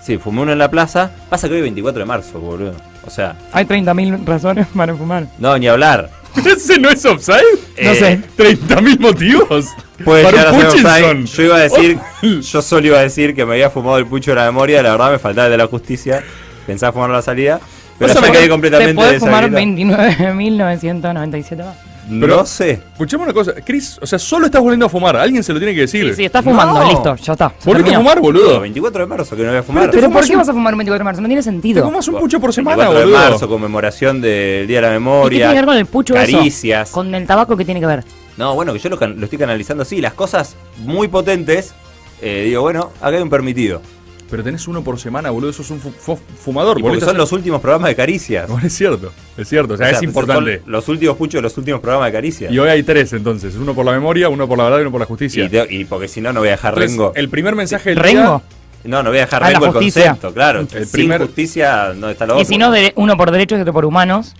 Sí, 0.00 0.16
fumé 0.16 0.40
uno 0.42 0.52
en 0.52 0.58
la 0.58 0.70
plaza. 0.70 1.10
Pasa 1.28 1.46
que 1.48 1.52
hoy 1.54 1.58
es 1.58 1.64
24 1.64 1.98
de 2.00 2.06
marzo, 2.06 2.40
boludo. 2.40 2.72
O 3.06 3.10
sea, 3.10 3.36
Hay 3.52 3.66
30.000 3.66 4.24
razones 4.24 4.66
para 4.76 4.94
fumar. 4.94 5.26
no, 5.38 5.58
ni 5.58 5.68
hablar. 5.68 6.08
¿Ese 6.46 6.78
no 6.78 6.88
es 6.88 7.04
offside? 7.04 7.36
No 7.82 7.90
Eh, 7.90 7.94
sé. 7.96 8.20
¿30.000 8.36 8.98
motivos? 9.00 9.66
Puede 10.04 10.22
Para 10.24 10.52
un 10.52 10.64
offside. 10.64 11.24
Yo 11.24 11.42
iba 11.42 11.56
a 11.56 11.60
decir, 11.60 11.98
yo 12.42 12.62
solo 12.62 12.86
iba 12.86 12.98
a 12.98 13.02
decir 13.02 13.34
que 13.34 13.44
me 13.44 13.54
había 13.54 13.70
fumado 13.70 13.98
el 13.98 14.06
pucho 14.06 14.30
de 14.30 14.36
la 14.36 14.44
memoria, 14.44 14.82
la 14.82 14.92
verdad 14.92 15.10
me 15.10 15.18
faltaba 15.18 15.46
el 15.46 15.50
de 15.52 15.58
la 15.58 15.66
justicia. 15.66 16.22
Pensaba 16.66 16.92
fumarlo 16.92 17.14
a 17.16 17.18
la 17.18 17.22
salida. 17.22 17.60
Pero 17.98 18.14
poner- 18.14 18.30
quedé 18.32 18.48
completamente 18.48 18.92
Te 18.94 19.00
podés 19.00 19.18
fumar 19.18 19.50
deshabilitado. 19.50 20.04
29.997 20.36 21.64
más. 21.64 21.76
Pero- 22.08 22.36
No 22.38 22.46
sé. 22.46 22.80
Escuchame 22.92 23.24
una 23.24 23.32
cosa, 23.32 23.52
Chris, 23.64 23.98
o 24.00 24.06
sea, 24.06 24.18
solo 24.18 24.46
estás 24.46 24.62
volviendo 24.62 24.86
a 24.86 24.88
fumar. 24.88 25.16
Alguien 25.16 25.42
se 25.44 25.52
lo 25.52 25.58
tiene 25.58 25.74
que 25.74 25.82
decir. 25.82 26.08
Sí, 26.10 26.14
sí, 26.14 26.24
está 26.24 26.42
fumando, 26.42 26.80
No. 26.82 26.88
listo, 26.88 27.16
ya 27.16 27.32
está. 27.32 27.52
¿Volviste 27.64 27.94
a 27.94 27.98
fumar, 27.98 28.20
boludo? 28.20 28.60
24 28.60 29.00
de 29.02 29.06
marzo 29.06 29.36
que 29.36 29.42
no 29.42 29.48
voy 29.50 29.58
a 29.58 29.62
fumar. 29.62 29.90
Pero 29.90 30.10
¿por 30.10 30.24
qué 30.24 30.32
un- 30.32 30.38
vas 30.38 30.48
a 30.48 30.52
fumar 30.52 30.74
un 30.74 30.78
24 30.78 31.00
de 31.00 31.04
marzo? 31.04 31.20
No 31.20 31.28
tiene 31.28 31.40
Te 31.42 31.44
sentido. 31.44 31.84
fumas 31.84 32.08
un 32.08 32.18
pucho 32.18 32.40
por 32.40 32.52
semana, 32.52 32.88
24 32.88 33.06
de 33.10 33.30
marzo, 33.30 33.48
conmemoración 33.48 34.20
del 34.20 34.66
Día 34.66 34.78
de 34.80 34.82
la 34.82 34.88
¿Y 34.88 34.90
qué 34.90 34.94
Memoria. 35.00 35.38
tiene 35.38 35.52
que 35.52 35.56
ver 35.58 35.64
con 35.66 35.76
el 35.76 35.86
pucho 35.86 36.16
eso? 36.16 36.36
Caricias. 36.38 36.90
Con 36.90 37.14
el 37.14 37.26
tabaco, 37.26 37.56
¿qué 37.56 37.64
tiene 37.64 37.80
que 37.80 37.86
ver? 37.86 38.04
No, 38.36 38.54
bueno, 38.54 38.72
que 38.72 38.78
yo 38.78 38.88
lo 38.88 38.96
estoy 39.24 39.38
canalizando 39.38 39.82
así. 39.82 40.00
Las 40.00 40.14
cosas 40.14 40.56
muy 40.78 41.08
potentes, 41.08 41.74
eh, 42.22 42.44
digo, 42.46 42.62
bueno, 42.62 42.90
acá 43.00 43.16
hay 43.16 43.22
un 43.22 43.28
permitido. 43.30 43.82
Pero 44.30 44.44
tenés 44.44 44.68
uno 44.68 44.82
por 44.84 44.98
semana, 45.00 45.30
boludo. 45.30 45.52
Sos 45.54 45.70
un 45.70 45.80
fu- 45.80 45.90
fu- 45.90 46.16
fumador, 46.16 46.78
Y 46.78 46.82
porque 46.82 46.96
boludo. 46.96 47.08
son 47.08 47.16
los 47.16 47.32
últimos 47.32 47.60
programas 47.62 47.88
de 47.88 47.96
Caricias. 47.96 48.48
No, 48.48 48.58
es 48.58 48.72
cierto, 48.74 49.10
es 49.36 49.48
cierto. 49.48 49.74
O 49.74 49.76
sea, 49.76 49.86
O 49.86 49.90
sea, 49.90 49.98
es 49.98 50.04
importante. 50.04 50.60
son 50.60 50.70
los 50.72 50.88
últimos 50.88 51.16
puchos 51.16 51.38
de 51.38 51.42
los 51.42 51.56
últimos 51.56 51.80
programas 51.80 52.08
de 52.08 52.12
Caricias. 52.12 52.52
Y 52.52 52.58
hoy 52.58 52.68
hay 52.68 52.82
tres 52.82 53.12
entonces. 53.14 53.54
Uno 53.56 53.74
por 53.74 53.84
la 53.86 53.92
memoria, 53.92 54.28
uno 54.28 54.46
por 54.46 54.58
la 54.58 54.64
verdad 54.64 54.78
y 54.78 54.82
uno 54.82 54.90
por 54.90 55.00
la 55.00 55.06
justicia. 55.06 55.44
Y, 55.44 55.48
te- 55.48 55.66
y 55.74 55.84
porque 55.86 56.08
si 56.08 56.20
no, 56.20 56.32
no 56.32 56.40
voy 56.40 56.48
a 56.48 56.52
dejar 56.52 56.74
Entonces, 56.74 56.90
Rengo. 56.98 57.12
el 57.14 57.28
primer 57.30 57.54
mensaje 57.54 57.90
del 57.90 57.98
¿Rengo? 57.98 58.42
No, 58.84 59.02
no 59.02 59.08
voy 59.10 59.18
a 59.18 59.22
dejar 59.22 59.42
Ah, 59.42 59.46
la 59.50 59.58
Rengo 59.58 59.66
el 59.66 59.72
concepto, 59.72 60.32
claro. 60.34 60.60
El 60.60 60.68
Sin 60.68 60.88
primer- 60.92 61.20
justicia 61.22 61.92
no 61.96 62.08
está 62.10 62.26
lo 62.26 62.34
Y 62.34 62.36
otro. 62.42 62.48
si 62.48 62.58
no, 62.58 62.70
de- 62.70 62.92
uno 62.96 63.16
por 63.16 63.30
derechos 63.30 63.58
y 63.58 63.62
otro 63.62 63.72
por 63.72 63.84
humanos. 63.84 64.34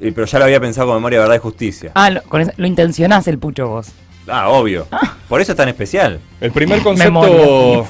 Y- 0.00 0.10
pero 0.12 0.26
ya 0.26 0.38
lo 0.38 0.44
había 0.46 0.60
pensado 0.60 0.88
con 0.88 0.96
memoria, 0.96 1.20
verdad 1.20 1.34
y 1.34 1.38
justicia. 1.38 1.92
Ah, 1.94 2.10
lo, 2.10 2.22
con 2.22 2.40
eso- 2.40 2.52
lo 2.56 2.66
intencionás 2.66 3.26
el 3.28 3.38
pucho 3.38 3.68
vos. 3.68 3.88
Ah, 4.30 4.48
obvio. 4.48 4.86
Por 5.28 5.40
eso 5.40 5.52
es 5.52 5.56
tan 5.56 5.68
especial. 5.68 6.20
El 6.40 6.52
primer 6.52 6.82
concepto 6.82 7.86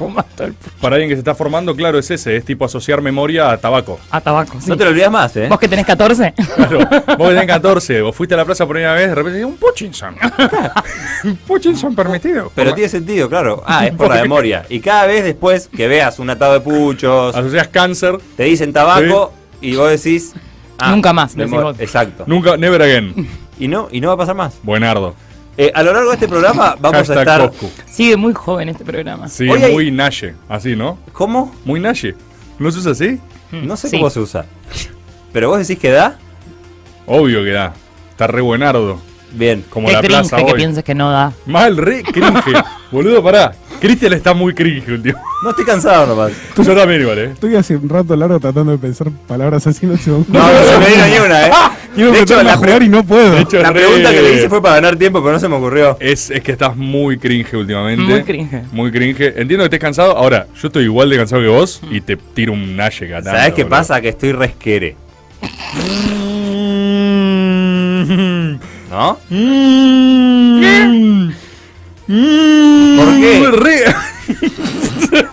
para 0.81 0.97
alguien 0.97 1.09
que 1.09 1.15
se 1.15 1.21
está 1.21 1.35
formando, 1.35 1.75
claro, 1.77 1.99
es 1.99 2.11
ese. 2.11 2.37
Es 2.37 2.45
tipo 2.45 2.65
asociar 2.65 3.01
memoria 3.03 3.51
a 3.51 3.59
tabaco. 3.59 3.99
A 4.11 4.21
tabaco, 4.21 4.61
sí. 4.61 4.69
No 4.69 4.77
te 4.77 4.85
lo 4.85 4.91
olvides 4.91 5.11
más, 5.11 5.37
¿eh? 5.37 5.47
Vos 5.49 5.59
que 5.59 5.69
tenés 5.69 5.87
14. 5.87 6.35
Claro, 6.57 6.79
vos 6.79 7.29
que 7.29 7.35
tenés 7.35 7.47
14, 7.47 8.03
vos 8.03 8.15
fuiste 8.17 8.35
a 8.35 8.39
la 8.39 8.45
plaza 8.45 8.65
por 8.67 8.75
primera 8.75 8.95
vez, 8.95 9.09
de 9.09 9.15
repente 9.15 9.45
un 9.45 9.57
Puchinson. 9.57 10.17
un 11.25 11.37
Puchinson 11.37 11.95
permitido. 11.95 12.51
Pero 12.55 12.75
tiene 12.75 12.89
sentido, 12.89 13.29
claro. 13.29 13.63
Ah, 13.67 13.87
es 13.87 13.95
por 13.95 14.09
la 14.09 14.23
memoria. 14.23 14.65
Y 14.69 14.81
cada 14.81 15.07
vez 15.07 15.25
después 15.25 15.69
que 15.69 15.89
veas 15.89 16.19
un 16.19 16.31
atado 16.31 16.55
de 16.55 16.61
puchos, 16.61 17.35
Asocias 17.35 17.69
cáncer, 17.69 18.19
te 18.37 18.45
dicen 18.45 18.73
tabaco 18.73 19.33
y 19.61 19.77
vos 19.77 19.91
decís. 19.91 20.35
ah, 20.79 20.91
Nunca 20.91 21.13
más, 21.13 21.35
decís 21.37 21.53
vos. 21.53 21.79
Exacto. 21.79 22.25
nunca, 22.27 22.57
never 22.57 22.81
again. 22.83 23.29
Y 23.59 23.67
no, 23.69 23.89
y 23.91 24.01
no 24.01 24.09
va 24.09 24.15
a 24.15 24.17
pasar 24.19 24.37
más. 24.37 24.59
Buenardo. 24.63 25.15
Eh, 25.61 25.73
a 25.75 25.83
lo 25.83 25.93
largo 25.93 26.11
de 26.11 26.15
este 26.15 26.29
programa 26.29 26.77
vamos 26.79 27.11
a 27.11 27.15
estar. 27.21 27.51
Coscu. 27.51 27.69
Sigue 27.91 28.17
muy 28.17 28.33
joven 28.33 28.69
este 28.69 28.85
programa. 28.85 29.29
Sí, 29.29 29.49
Hoy 29.49 29.61
hay- 29.61 29.73
muy 29.73 29.91
naye. 29.91 30.35
Así, 30.49 30.77
¿no? 30.77 30.99
¿Cómo? 31.13 31.53
Muy 31.65 31.81
naye. 31.81 32.15
¿No 32.61 32.71
se 32.71 32.79
usa 32.79 32.93
así? 32.93 33.19
No 33.51 33.77
sé 33.77 33.89
Sí. 33.89 33.97
cómo 33.97 34.09
se 34.09 34.21
usa. 34.21 34.47
Pero 35.33 35.49
vos 35.49 35.59
decís 35.59 35.79
que 35.81 35.91
da. 35.91 36.17
Obvio 37.07 37.43
que 37.43 37.51
da. 37.51 37.75
Está 38.11 38.29
re 38.29 38.41
buenardo. 38.41 39.01
Bien. 39.33 39.65
Como 39.69 39.89
Qué 39.89 39.95
la 39.95 40.01
plaza 40.03 40.37
que 40.37 40.45
hoy. 40.45 40.53
pienses 40.55 40.85
que 40.85 40.95
no 40.95 41.11
da. 41.11 41.33
Mal, 41.47 41.77
re 41.77 42.03
cringe. 42.05 42.53
Boludo, 42.93 43.23
pará. 43.23 43.53
Cristian 43.81 44.13
está 44.13 44.35
muy 44.35 44.55
cringe 44.55 44.89
último. 44.91 45.21
No 45.45 45.51
estoy 45.51 45.65
cansado 45.65 46.07
nomás. 46.07 46.33
Yo 46.57 46.75
también 46.75 47.01
igual, 47.03 47.19
eh. 47.19 47.25
Estoy 47.33 47.55
hace 47.55 47.77
un 47.77 47.89
rato 47.89 48.17
largo 48.17 48.41
tratando 48.41 48.73
de 48.73 48.79
pensar 48.79 49.09
palabras 49.29 49.67
así, 49.69 49.87
no 49.87 49.97
se 49.97 50.11
me 50.11 50.17
ocurre. 50.17 50.37
No, 50.39 50.53
no 50.53 50.63
se 50.65 50.79
me 50.79 50.87
vino 50.87 51.07
ni 51.07 51.19
una, 51.27 51.47
¿eh? 51.47 51.51
Quiero 51.95 52.13
de 52.13 52.21
hecho, 52.21 52.43
la, 52.43 52.57
jugar 52.57 52.83
y 52.83 52.89
no 52.89 53.05
puedo. 53.05 53.31
de 53.33 53.41
hecho, 53.43 53.61
la 53.63 53.71
re- 53.73 53.81
pregunta 53.81 54.11
que 54.13 54.23
le 54.23 54.35
hice 54.35 54.49
fue 54.49 54.61
para 54.63 54.77
ganar 54.77 54.97
tiempo, 54.97 55.21
pero 55.21 55.33
no 55.33 55.41
se 55.41 55.49
me 55.49 55.57
ocurrió. 55.57 55.97
Es, 56.01 56.31
es 56.31 56.43
que 56.43 56.53
estás 56.53 56.77
muy 56.77 57.19
cringe 57.19 57.55
últimamente. 57.55 58.03
Muy 58.05 58.23
cringe. 58.25 58.63
Muy 58.73 58.91
cringe. 58.93 59.21
Entiendo 59.37 59.59
que 59.59 59.65
estés 59.65 59.81
cansado. 59.81 60.17
Ahora, 60.17 60.47
yo 60.61 60.69
estoy 60.69 60.85
igual 60.85 61.11
de 61.11 61.17
cansado 61.17 61.43
que 61.43 61.49
vos 61.49 61.81
y 61.91 62.01
te 62.01 62.17
tiro 62.17 62.53
un 62.53 62.77
nalle 62.77 63.07
ganando. 63.07 63.31
¿Sabes 63.39 63.55
qué 63.55 63.63
boludo. 63.65 63.77
pasa? 63.79 64.01
Que 64.01 64.09
estoy 64.11 64.33
resquere. 64.33 64.97
¿No? 68.91 69.19
¿Por 72.09 73.21
qué? 73.21 73.51
Re, 73.53 73.85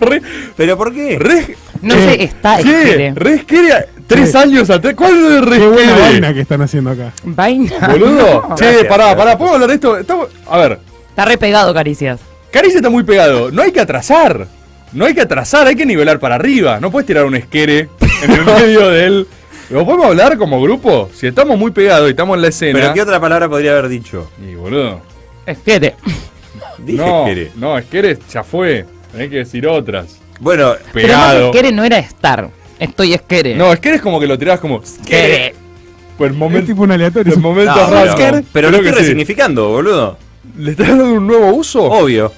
re, 0.00 0.22
¿Pero 0.56 0.76
por 0.76 0.92
qué? 0.92 1.18
re, 1.18 1.56
No 1.82 1.94
sé, 1.94 2.22
está 2.24 2.58
¿Qué? 2.58 2.82
esquere. 2.82 3.12
Resquere 3.14 3.86
tres 4.06 4.34
años 4.34 4.68
atrás. 4.70 4.94
¿Cuál 4.94 5.14
es 5.52 5.58
Qué 5.58 5.66
buena 5.66 5.96
vaina 5.98 6.34
que 6.34 6.40
están 6.40 6.60
haciendo 6.62 6.90
acá. 6.90 7.12
Vaina. 7.24 7.88
Boludo. 7.90 8.48
che, 8.56 8.64
Gracias, 8.64 8.84
pará, 8.84 9.04
gracias. 9.14 9.16
pará, 9.16 9.38
¿podemos 9.38 9.54
hablar 9.54 9.68
de 9.70 9.74
esto? 9.76 9.96
Estamos- 9.98 10.28
a 10.48 10.58
ver, 10.58 10.78
Está 11.08 11.24
re 11.24 11.38
pegado, 11.38 11.72
caricias. 11.72 12.20
Caricia 12.50 12.76
está 12.76 12.90
muy 12.90 13.04
pegado. 13.04 13.50
No 13.50 13.62
hay 13.62 13.72
que 13.72 13.80
atrasar. 13.80 14.46
No 14.92 15.06
hay 15.06 15.14
que 15.14 15.22
atrasar, 15.22 15.66
hay 15.66 15.74
que 15.76 15.86
nivelar 15.86 16.18
para 16.20 16.34
arriba. 16.34 16.78
No 16.78 16.90
puedes 16.90 17.06
tirar 17.06 17.24
un 17.24 17.34
esquere 17.36 17.88
en 18.22 18.30
el 18.30 18.44
medio 18.44 18.88
de 18.90 19.04
él. 19.06 19.26
¿Lo 19.70 19.84
podemos 19.86 20.06
hablar 20.06 20.36
como 20.38 20.60
grupo? 20.62 21.08
Si 21.14 21.26
estamos 21.26 21.58
muy 21.58 21.70
pegados 21.70 22.06
y 22.06 22.10
estamos 22.10 22.36
en 22.36 22.42
la 22.42 22.48
escena. 22.48 22.78
¿Pero 22.80 22.94
qué 22.94 23.02
otra 23.02 23.18
palabra 23.18 23.48
podría 23.48 23.72
haber 23.72 23.88
dicho? 23.88 24.30
Y 24.46 24.54
boludo. 24.54 25.00
Esquere. 25.46 25.96
Dije 26.86 26.98
no, 26.98 27.26
esquere. 27.26 27.50
no, 27.56 27.78
esquere 27.78 28.18
ya 28.32 28.42
fue. 28.42 28.86
Tenés 29.12 29.28
que 29.30 29.36
decir 29.36 29.66
otras. 29.66 30.18
Bueno, 30.40 30.74
Pero 30.92 31.06
Pegado. 31.08 31.46
esquere 31.46 31.72
no 31.72 31.84
era 31.84 31.98
estar. 31.98 32.48
Estoy 32.78 33.14
esquere. 33.14 33.54
No, 33.56 33.72
esquere 33.72 33.96
es 33.96 34.02
como 34.02 34.20
que 34.20 34.26
lo 34.26 34.38
tirás 34.38 34.60
como. 34.60 34.82
Esquere. 34.82 35.54
Pues 36.18 36.30
Es 36.30 36.36
momento, 36.36 36.66
tipo 36.68 36.82
un 36.82 36.92
aleatorio. 36.92 37.34
en 37.34 37.40
momentos 37.40 37.76
no, 37.76 37.90
raros. 37.90 38.14
pero, 38.16 38.40
pero 38.52 38.70
lo 38.70 38.76
estoy 38.78 38.90
que 38.90 38.96
sí. 38.96 39.02
resignificando, 39.02 39.68
boludo. 39.68 40.18
¿Le 40.56 40.70
estás 40.70 40.88
dando 40.88 41.04
un 41.12 41.26
nuevo 41.26 41.50
uso? 41.54 41.82
Obvio. 41.84 42.32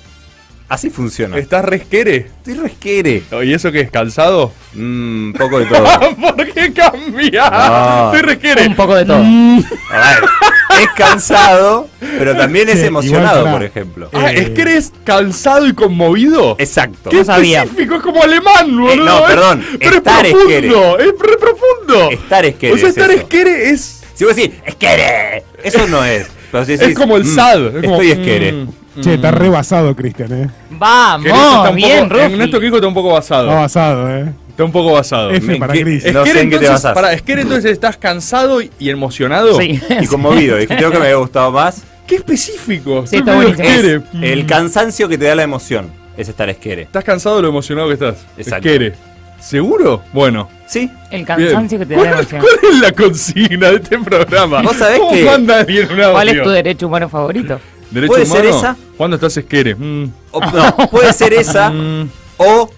Así 0.68 0.90
funciona. 0.90 1.38
¿Estás 1.38 1.64
resquere? 1.64 2.16
Estoy 2.16 2.54
resquere. 2.54 3.22
¿Y 3.42 3.52
eso 3.54 3.72
qué 3.72 3.80
es? 3.80 3.90
¿Calzado? 3.90 4.52
Mmm, 4.74 5.32
poco 5.32 5.60
de 5.60 5.66
todo. 5.66 5.84
¿Por 6.36 6.52
qué 6.52 6.72
cambia? 6.74 7.48
No. 7.50 8.12
Estoy 8.12 8.20
resquere. 8.28 8.66
Un 8.68 8.76
poco 8.76 8.94
de 8.94 9.04
todo. 9.06 9.16
A 9.16 9.20
ver, 9.22 10.24
es 10.82 10.88
cansado, 10.96 11.88
pero 12.00 12.36
también 12.36 12.68
es 12.68 12.80
Sí, 12.80 12.86
emocionado, 12.86 13.50
por 13.50 13.62
ejemplo. 13.62 14.08
Ah, 14.12 14.32
Eh. 14.32 14.40
¿es 14.42 14.50
que 14.50 14.62
eres 14.62 14.92
cansado 15.04 15.66
y 15.66 15.74
conmovido? 15.74 16.56
Exacto. 16.58 17.10
¡Qué 17.10 17.22
No 17.24 17.32
específico! 17.64 17.94
Es 17.96 18.02
como 18.02 18.22
alemán, 18.22 18.66
boludo. 18.76 19.04
no, 19.04 19.18
es- 19.18 19.24
perdón, 19.34 19.64
Pero 19.78 19.96
estar 19.96 20.26
es 20.26 20.32
es 20.32 20.38
profundo. 20.38 20.98
Es 20.98 21.06
re 21.18 21.36
profundo. 21.38 22.10
Estar 22.10 22.44
esquere 22.44 22.72
O 22.72 22.76
sea, 22.78 22.88
es 22.88 22.96
estar 22.96 23.10
eso. 23.10 23.20
esquere 23.20 23.70
es... 23.70 24.02
Si 24.14 24.24
vos 24.24 24.34
decís, 24.34 24.54
esquere, 24.64 25.44
eso 25.62 25.86
no 25.88 26.04
es. 26.04 26.26
Pero 26.50 26.64
si 26.64 26.72
Es 26.72 26.94
como 26.94 27.16
el 27.16 27.24
"Mm, 27.24 27.34
sad. 27.34 27.66
Es 27.76 27.82
como, 27.82 27.94
estoy 28.02 28.10
esquere. 28.10 28.52
mm, 28.52 28.68
Che, 29.00 29.14
está 29.14 29.30
rebasado, 29.30 29.94
Cristian, 29.94 30.32
eh. 30.32 30.50
Vamos, 30.70 31.22
que 31.68 31.74
bien, 31.74 32.08
poco, 32.08 32.20
En 32.20 32.42
esto 32.42 32.58
Kiko 32.60 32.76
está 32.76 32.88
un 32.88 32.94
poco 32.94 33.10
basado. 33.12 33.48
Está 33.48 33.60
basado, 33.60 34.10
eh. 34.16 34.32
Está 34.58 34.64
un 34.64 34.72
poco 34.72 34.90
basado. 34.90 35.30
F 35.30 35.52
¿En 35.52 35.60
para. 35.60 35.72
No 35.72 35.80
sé 35.80 35.86
en 35.92 36.10
qué 36.10 36.24
te 36.32 36.40
entonces, 36.42 36.68
basás. 36.70 36.92
Para, 36.92 37.12
Esquere 37.12 37.42
entonces 37.42 37.70
estás 37.70 37.96
cansado 37.96 38.60
y 38.60 38.90
emocionado. 38.90 39.56
Sí. 39.56 39.80
Y 40.00 40.06
conmovido. 40.08 40.56
Creo 40.66 40.90
que 40.90 40.98
me 40.98 41.04
había 41.04 41.14
gustado 41.14 41.52
más. 41.52 41.84
Qué 42.08 42.16
específico. 42.16 43.06
Sí, 43.06 43.18
está. 43.18 43.36
Mm. 43.36 44.24
El 44.24 44.46
cansancio 44.46 45.08
que 45.08 45.16
te 45.16 45.26
da 45.26 45.36
la 45.36 45.44
emoción 45.44 45.92
es 46.16 46.28
estar 46.28 46.50
esquere. 46.50 46.82
Estás 46.82 47.04
cansado 47.04 47.36
de 47.36 47.42
lo 47.42 47.50
emocionado 47.50 47.86
que 47.86 47.94
estás. 47.94 48.16
Exacto. 48.36 48.66
Esquere. 48.68 48.94
¿Seguro? 49.38 50.02
Bueno. 50.12 50.48
Sí. 50.66 50.90
El 51.12 51.24
bien. 51.24 51.24
cansancio 51.24 51.78
que 51.78 51.86
te 51.86 51.94
da 51.94 52.00
la 52.02 52.06
¿Cuál, 52.10 52.18
emoción. 52.18 52.40
cuál 52.42 52.72
es 52.72 52.78
la 52.80 52.92
consigna 52.92 53.68
de 53.70 53.76
este 53.76 53.98
programa? 53.98 54.62
Vos 54.62 54.76
sabés 54.76 54.98
¿Cómo 54.98 55.12
que- 55.12 55.24
manda 55.24 55.60
alguien 55.60 55.84
un 55.92 56.00
audio? 56.00 56.12
¿Cuál 56.14 56.28
es 56.30 56.42
tu 56.42 56.50
derecho 56.50 56.86
humano 56.88 57.08
favorito? 57.08 57.60
¿Derecho 57.92 58.12
¿Puede 58.12 58.26
ser 58.26 58.40
humano? 58.46 58.58
esa? 58.58 58.76
¿Cuándo 58.96 59.14
estás 59.14 59.36
esquere? 59.36 59.76
Mm. 59.76 60.10
O- 60.32 60.40
no, 60.40 60.76
puede 60.90 61.12
ser 61.12 61.32
esa 61.34 61.70
Mm. 61.70 62.08
o 62.38 62.68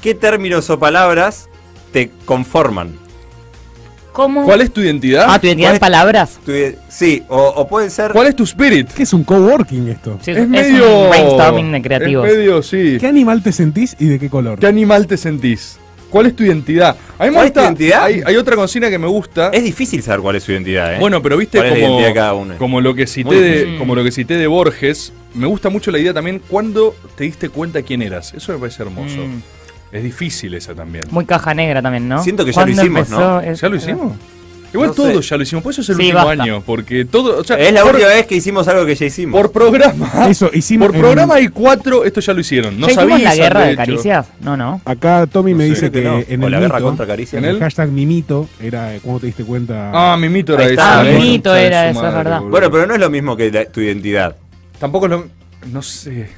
qué 0.00 0.14
términos 0.14 0.68
o 0.70 0.78
palabras 0.78 1.48
te 1.92 2.10
conforman. 2.24 2.98
¿Cómo? 4.12 4.44
¿Cuál 4.44 4.60
es 4.60 4.72
tu 4.72 4.80
identidad? 4.80 5.26
Ah, 5.28 5.38
tu 5.40 5.46
identidad 5.46 5.68
¿Cuál 5.68 5.72
en 5.72 5.76
es- 5.76 5.80
palabras. 5.80 6.40
Tu- 6.44 6.52
sí, 6.88 7.22
o, 7.28 7.38
o 7.56 7.68
puede 7.68 7.90
ser... 7.90 8.10
¿Cuál 8.10 8.26
es 8.26 8.34
tu 8.34 8.42
spirit? 8.42 8.88
¿Qué 8.88 9.04
es 9.04 9.12
un 9.12 9.22
coworking 9.22 9.88
esto? 9.88 10.18
Sí, 10.20 10.32
es, 10.32 10.36
es 10.38 10.42
es 10.42 10.48
medio. 10.48 11.04
un 11.04 11.10
brainstorming 11.10 11.72
de 11.72 11.82
creativos. 11.82 12.28
Es 12.28 12.36
medio, 12.36 12.62
sí. 12.62 12.96
¿Qué 12.98 13.06
animal 13.06 13.42
te 13.42 13.52
sentís 13.52 13.94
y 14.00 14.06
de 14.06 14.18
qué 14.18 14.28
color? 14.28 14.58
¿Qué 14.58 14.66
animal 14.66 15.06
te 15.06 15.16
sentís? 15.16 15.78
¿Cuál 16.10 16.26
es 16.26 16.34
tu 16.34 16.42
identidad? 16.42 16.96
A 17.20 17.22
mí 17.22 17.28
me 17.30 17.34
¿Cuál 17.36 17.46
es 17.46 17.52
tu 17.52 17.60
identidad? 17.60 18.02
Hay, 18.02 18.20
hay 18.26 18.34
otra 18.36 18.56
consigna 18.56 18.90
que 18.90 18.98
me 18.98 19.06
gusta. 19.06 19.50
Es 19.50 19.62
difícil 19.62 20.02
saber 20.02 20.20
cuál 20.22 20.34
es 20.34 20.42
su 20.42 20.50
identidad, 20.50 20.96
¿eh? 20.96 20.98
Bueno, 20.98 21.22
pero 21.22 21.36
viste 21.36 21.58
¿Cuál 21.58 21.68
es 21.68 21.74
la 21.74 21.78
como, 21.78 21.88
identidad 21.90 22.08
de 22.08 22.14
cada 22.14 22.34
uno? 22.34 22.54
como 22.58 22.80
lo 22.80 22.94
que 22.96 23.06
cité 23.06 23.34
de, 23.36 23.52
difícil. 23.58 23.78
como 23.78 23.94
lo 23.94 24.02
que 24.02 24.10
cité 24.10 24.34
de 24.36 24.46
Borges, 24.48 25.12
me 25.34 25.46
gusta 25.46 25.68
mucho 25.68 25.92
la 25.92 26.00
idea 26.00 26.12
también 26.12 26.42
cuando 26.48 26.96
te 27.16 27.22
diste 27.24 27.48
cuenta 27.48 27.82
quién 27.82 28.02
eras. 28.02 28.34
Eso 28.34 28.52
me 28.52 28.58
parece 28.58 28.82
hermoso. 28.82 29.18
Mm. 29.18 29.40
Es 29.92 30.02
difícil 30.02 30.54
esa 30.54 30.74
también. 30.74 31.06
Muy 31.10 31.24
caja 31.24 31.52
negra 31.54 31.82
también, 31.82 32.08
¿no? 32.08 32.22
Siento 32.22 32.44
que 32.44 32.52
ya 32.52 32.60
lo 32.60 32.66
¿Cuándo 32.66 32.82
hicimos, 32.82 33.10
¿no? 33.10 33.42
¿Ya 33.52 33.68
lo 33.68 33.76
hicimos? 33.76 34.12
Igual 34.72 34.90
No 34.90 34.94
todo 34.94 35.20
sé. 35.20 35.28
ya 35.30 35.36
lo 35.36 35.42
hicimos, 35.42 35.64
por 35.64 35.72
eso 35.72 35.80
es 35.82 35.88
el 35.88 35.96
Sí, 35.96 36.02
último 36.02 36.24
basta. 36.24 36.42
año, 36.44 36.62
porque 36.64 37.04
todo, 37.04 37.40
o 37.40 37.42
sea, 37.42 37.56
es 37.58 37.72
la 37.72 37.82
por, 37.82 37.90
última 37.96 38.08
vez 38.10 38.24
que 38.26 38.36
hicimos 38.36 38.68
algo 38.68 38.86
que 38.86 38.94
ya 38.94 39.04
hicimos. 39.06 39.40
por 39.40 39.50
programa, 39.50 40.28
Eso, 40.30 40.48
hicimos. 40.52 40.90
por 40.90 40.96
programa 41.00 41.34
hay 41.34 41.48
cuatro, 41.48 42.04
esto 42.04 42.20
ya 42.20 42.32
lo 42.32 42.38
hicieron. 42.40 42.78
No 42.78 42.86
¿Ya 42.86 42.92
hicimos 42.92 43.10
sabías, 43.10 43.36
la 43.36 43.42
guerra 43.42 43.60
de 43.64 43.74
caricias? 43.74 44.28
No, 44.40 44.56
no. 44.56 44.80
Acá 44.84 45.26
Tommy 45.26 45.54
me 45.54 45.64
dice 45.64 45.90
que 45.90 46.02
no. 46.02 46.20
en 46.28 46.40
o 46.40 46.46
el 46.46 46.52
la 46.52 46.60
guerra 46.60 46.76
mito, 46.76 46.86
contra 46.86 47.04
Caricia. 47.04 47.40
¿En 47.40 47.46
el 47.46 47.56
él? 47.56 47.58
hashtag 47.60 47.88
mimito 47.90 48.48
era 48.62 48.92
cuando 49.02 49.18
te 49.18 49.26
diste 49.26 49.42
cuenta. 49.44 49.90
Ah, 49.92 50.16
mi 50.16 50.28
mito 50.28 50.54
era 50.54 50.66
eso. 50.66 50.80
Ah, 50.80 50.96
la 50.98 51.02
mi 51.02 51.10
concha 51.16 51.24
mito 51.26 51.52
de 51.52 51.66
era 51.66 51.90
eso, 51.90 52.06
es 52.06 52.14
verdad. 52.14 52.40
Bueno, 52.42 52.70
pero 52.70 52.86
no 52.86 52.94
es 52.94 53.00
lo 53.00 53.10
mismo 53.10 53.36
que 53.36 53.50
la- 53.50 53.64
tu 53.64 53.80
identidad. 53.80 54.36
Tampoco 54.78 55.06
es 55.06 55.10
lo. 55.10 55.26
No 55.72 55.82
sé. 55.82 56.28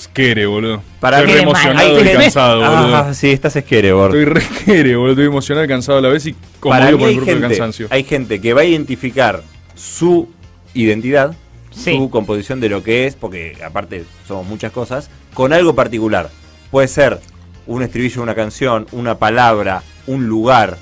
Esquere, 0.00 0.46
boludo. 0.46 0.82
Para 0.98 1.18
Estoy 1.20 1.34
re 1.34 1.42
emocionado 1.42 2.00
y 2.00 2.04
cansado, 2.12 2.60
boludo. 2.60 2.96
Ah, 2.96 3.14
sí, 3.14 3.30
estás 3.30 3.54
esquere, 3.56 3.92
Bord. 3.92 4.14
Estoy 4.14 4.24
re 4.24 4.40
esquere, 4.40 4.96
boludo. 4.96 5.12
Estoy 5.12 5.26
emocionado 5.26 5.64
y 5.64 5.68
cansado 5.68 5.98
a 5.98 6.00
la 6.00 6.08
vez 6.08 6.26
y 6.26 6.34
conmovido 6.58 6.98
por 6.98 7.08
el 7.08 7.16
propio 7.16 7.32
gente, 7.34 7.48
cansancio. 7.48 7.86
hay 7.90 8.04
gente 8.04 8.40
que 8.40 8.54
va 8.54 8.62
a 8.62 8.64
identificar 8.64 9.42
su 9.74 10.28
identidad, 10.74 11.34
Sí. 11.70 11.96
su 11.96 12.10
composición 12.10 12.60
de 12.60 12.68
lo 12.68 12.82
que 12.82 13.06
es, 13.06 13.14
porque 13.14 13.56
aparte 13.64 14.04
somos 14.26 14.46
muchas 14.46 14.72
cosas, 14.72 15.10
con 15.34 15.52
algo 15.52 15.74
particular. 15.74 16.30
Puede 16.70 16.88
ser 16.88 17.20
un 17.66 17.82
estribillo 17.82 18.16
de 18.16 18.20
una 18.22 18.34
canción, 18.34 18.86
una 18.92 19.18
palabra, 19.18 19.82
un 20.06 20.26
lugar, 20.26 20.76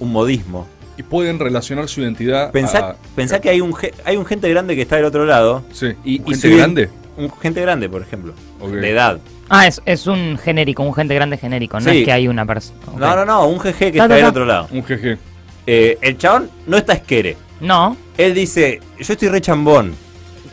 un 0.00 0.12
modismo. 0.12 0.66
Y 0.96 1.02
pueden 1.02 1.38
relacionar 1.38 1.88
su 1.88 2.00
identidad. 2.02 2.52
Pensá, 2.52 2.78
a- 2.90 2.96
pensá 3.16 3.40
que 3.40 3.48
hay 3.50 3.60
un, 3.60 3.74
hay 4.04 4.16
un 4.16 4.24
gente 4.26 4.48
grande 4.50 4.76
que 4.76 4.82
está 4.82 4.96
del 4.96 5.06
otro 5.06 5.24
lado. 5.24 5.64
Sí. 5.72 5.88
Y, 6.04 6.16
y 6.16 6.34
¿Gente 6.34 6.56
grande? 6.56 6.88
Un 7.16 7.30
gente 7.40 7.60
grande, 7.60 7.88
por 7.88 8.02
ejemplo. 8.02 8.34
De 8.70 8.90
edad. 8.90 9.18
Ah, 9.48 9.66
es, 9.66 9.80
es 9.84 10.06
un 10.06 10.36
genérico, 10.38 10.82
un 10.82 10.94
gente 10.94 11.14
grande 11.14 11.36
genérico. 11.36 11.78
No 11.78 11.90
Sí. 11.90 11.98
es 11.98 12.04
que 12.04 12.12
hay 12.12 12.28
una 12.28 12.44
persona. 12.46 12.78
No, 12.98 13.16
no, 13.16 13.24
no, 13.24 13.46
un 13.46 13.58
GG 13.58 13.72
que 13.78 13.92
Ta, 13.92 14.04
está 14.04 14.08
ta, 14.08 14.14
del 14.16 14.24
otro 14.24 14.44
lado. 14.44 14.68
Un 14.72 14.82
GG. 14.82 15.18
Eh, 15.66 15.98
el 16.00 16.18
chabón 16.18 16.50
no 16.66 16.76
está 16.76 16.94
esquere. 16.94 17.36
No. 17.60 17.96
Él 18.18 18.34
dice, 18.34 18.80
yo 18.98 19.12
estoy 19.12 19.28
re 19.28 19.40
chambón. 19.40 19.94